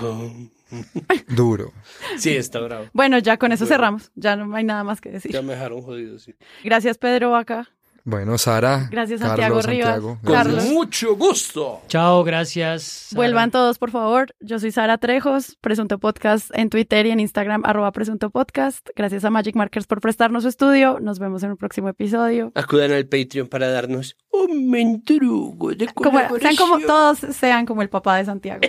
Duro. 1.28 1.72
Sí, 2.18 2.36
está 2.36 2.60
bravo. 2.60 2.86
Bueno, 2.92 3.18
ya 3.18 3.36
con 3.36 3.52
eso 3.52 3.66
cerramos. 3.66 4.10
Ya 4.14 4.36
no 4.36 4.54
hay 4.54 4.64
nada 4.64 4.84
más 4.84 5.00
que 5.00 5.10
decir. 5.10 5.32
Ya 5.32 5.42
me 5.42 5.54
dejaron 5.54 5.82
jodido, 5.82 6.18
sí. 6.18 6.34
Gracias, 6.64 6.98
Pedro 6.98 7.36
acá. 7.36 7.68
Bueno, 8.06 8.36
Sara. 8.36 8.88
Gracias, 8.90 9.20
Santiago 9.20 9.62
Rivas. 9.62 9.98
Con 9.98 10.74
mucho 10.74 11.16
gusto. 11.16 11.80
Chao, 11.88 12.22
gracias. 12.22 13.08
Vuelvan 13.14 13.50
todos, 13.50 13.78
por 13.78 13.90
favor. 13.90 14.34
Yo 14.40 14.58
soy 14.58 14.72
Sara 14.72 14.98
Trejos, 14.98 15.56
Presunto 15.62 15.98
Podcast 15.98 16.50
en 16.52 16.68
Twitter 16.68 17.06
y 17.06 17.12
en 17.12 17.20
Instagram, 17.20 17.62
arroba 17.64 17.92
Presunto 17.92 18.28
Podcast. 18.28 18.86
Gracias 18.94 19.24
a 19.24 19.30
Magic 19.30 19.56
Markers 19.56 19.86
por 19.86 20.02
prestarnos 20.02 20.42
su 20.42 20.50
estudio. 20.50 20.98
Nos 21.00 21.18
vemos 21.18 21.42
en 21.44 21.52
un 21.52 21.56
próximo 21.56 21.88
episodio. 21.88 22.52
Acudan 22.54 22.92
al 22.92 23.06
Patreon 23.06 23.48
para 23.48 23.68
darnos 23.68 24.18
un 24.30 24.68
mentrugo 24.68 25.72
de 25.72 25.86
como, 25.86 26.20
sean 26.38 26.56
como 26.56 26.80
Todos 26.80 27.20
sean 27.20 27.64
como 27.64 27.80
el 27.80 27.88
papá 27.88 28.18
de 28.18 28.26
Santiago. 28.26 28.60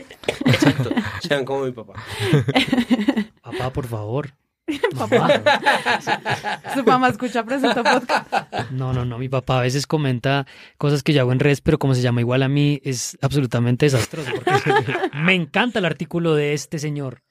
Exacto, 0.45 0.91
sean 1.19 1.43
como 1.43 1.65
mi 1.65 1.73
papá. 1.73 1.95
papá, 3.41 3.73
por 3.73 3.85
favor. 3.85 4.29
papá. 4.97 5.41
Su 6.73 6.84
mamá 6.84 7.10
escucha 7.10 7.43
presenta 7.43 7.84
podcast. 7.84 8.71
No, 8.71 8.93
no, 8.93 9.06
no. 9.06 9.19
Mi 9.19 9.30
papá 9.30 9.60
a 9.60 9.62
veces 9.62 9.86
comenta 9.86 10.47
cosas 10.78 11.04
que 11.04 11.13
yo 11.13 11.21
hago 11.21 11.32
en 11.32 11.39
redes, 11.39 11.62
pero 11.62 11.78
como 11.78 11.93
se 11.93 12.01
llama 12.01 12.21
igual 12.21 12.41
a 12.41 12.47
mí, 12.47 12.82
es 12.84 13.17
absolutamente 13.21 13.86
desastroso. 13.86 14.32
Porque 14.34 14.73
me 15.13 15.36
encanta 15.36 15.80
el 15.80 15.86
artículo 15.86 16.34
de 16.34 16.54
este 16.54 16.80
señor. 16.80 17.21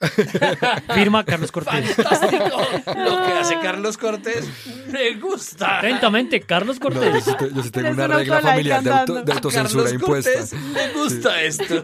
Firma 0.94 1.24
Carlos 1.24 1.50
Cortés. 1.50 1.96
Fantástico. 1.96 2.60
Lo 2.86 3.16
que 3.24 3.32
hace 3.32 3.58
Carlos 3.60 3.98
Cortés 3.98 4.48
me 4.92 5.14
gusta. 5.16 5.78
Atentamente, 5.78 6.40
Carlos 6.40 6.78
Cortés. 6.78 7.24
yo, 7.26 7.62
sí 7.62 7.70
tengo 7.70 7.90
una 7.90 8.06
regla 8.06 8.40
familiar 8.40 8.82
de, 8.82 9.32
autocensura 9.32 9.90
impuesta. 9.90 10.30
me 10.72 10.92
gusta 10.92 11.42
esto. 11.42 11.82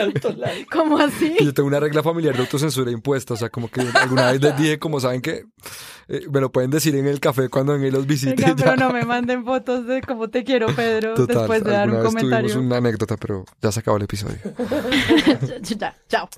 ¿Cómo 0.72 0.98
así? 0.98 1.36
Yo 1.40 1.54
tengo 1.54 1.68
una 1.68 1.78
regla 1.78 2.02
familiar 2.02 2.34
de 2.34 2.40
autocensura 2.40 2.90
impuesta. 2.90 3.34
O 3.34 3.36
sea, 3.36 3.50
como 3.50 3.68
que 3.68 3.82
alguna 3.94 4.32
vez 4.32 4.42
les 4.42 4.56
dije 4.56 4.79
como 4.80 4.98
saben 4.98 5.20
que 5.22 5.44
eh, 6.08 6.22
me 6.30 6.40
lo 6.40 6.50
pueden 6.50 6.70
decir 6.70 6.96
en 6.96 7.06
el 7.06 7.20
café 7.20 7.48
cuando 7.48 7.74
vengan 7.74 7.92
los 7.92 8.06
visiten. 8.06 8.56
pero 8.56 8.76
no 8.76 8.90
me 8.90 9.04
manden 9.04 9.44
fotos 9.44 9.86
de 9.86 10.02
cómo 10.02 10.28
te 10.28 10.42
quiero, 10.42 10.66
Pedro, 10.74 11.14
después 11.14 11.62
de 11.62 11.70
dar 11.70 11.88
un 11.88 12.02
comentario. 12.02 12.58
una 12.58 12.78
anécdota, 12.78 13.16
pero 13.16 13.44
ya 13.62 13.70
se 13.70 13.80
acabó 13.80 13.96
el 13.96 14.02
episodio. 14.02 14.38
ya, 15.62 15.96
chao. 16.08 16.28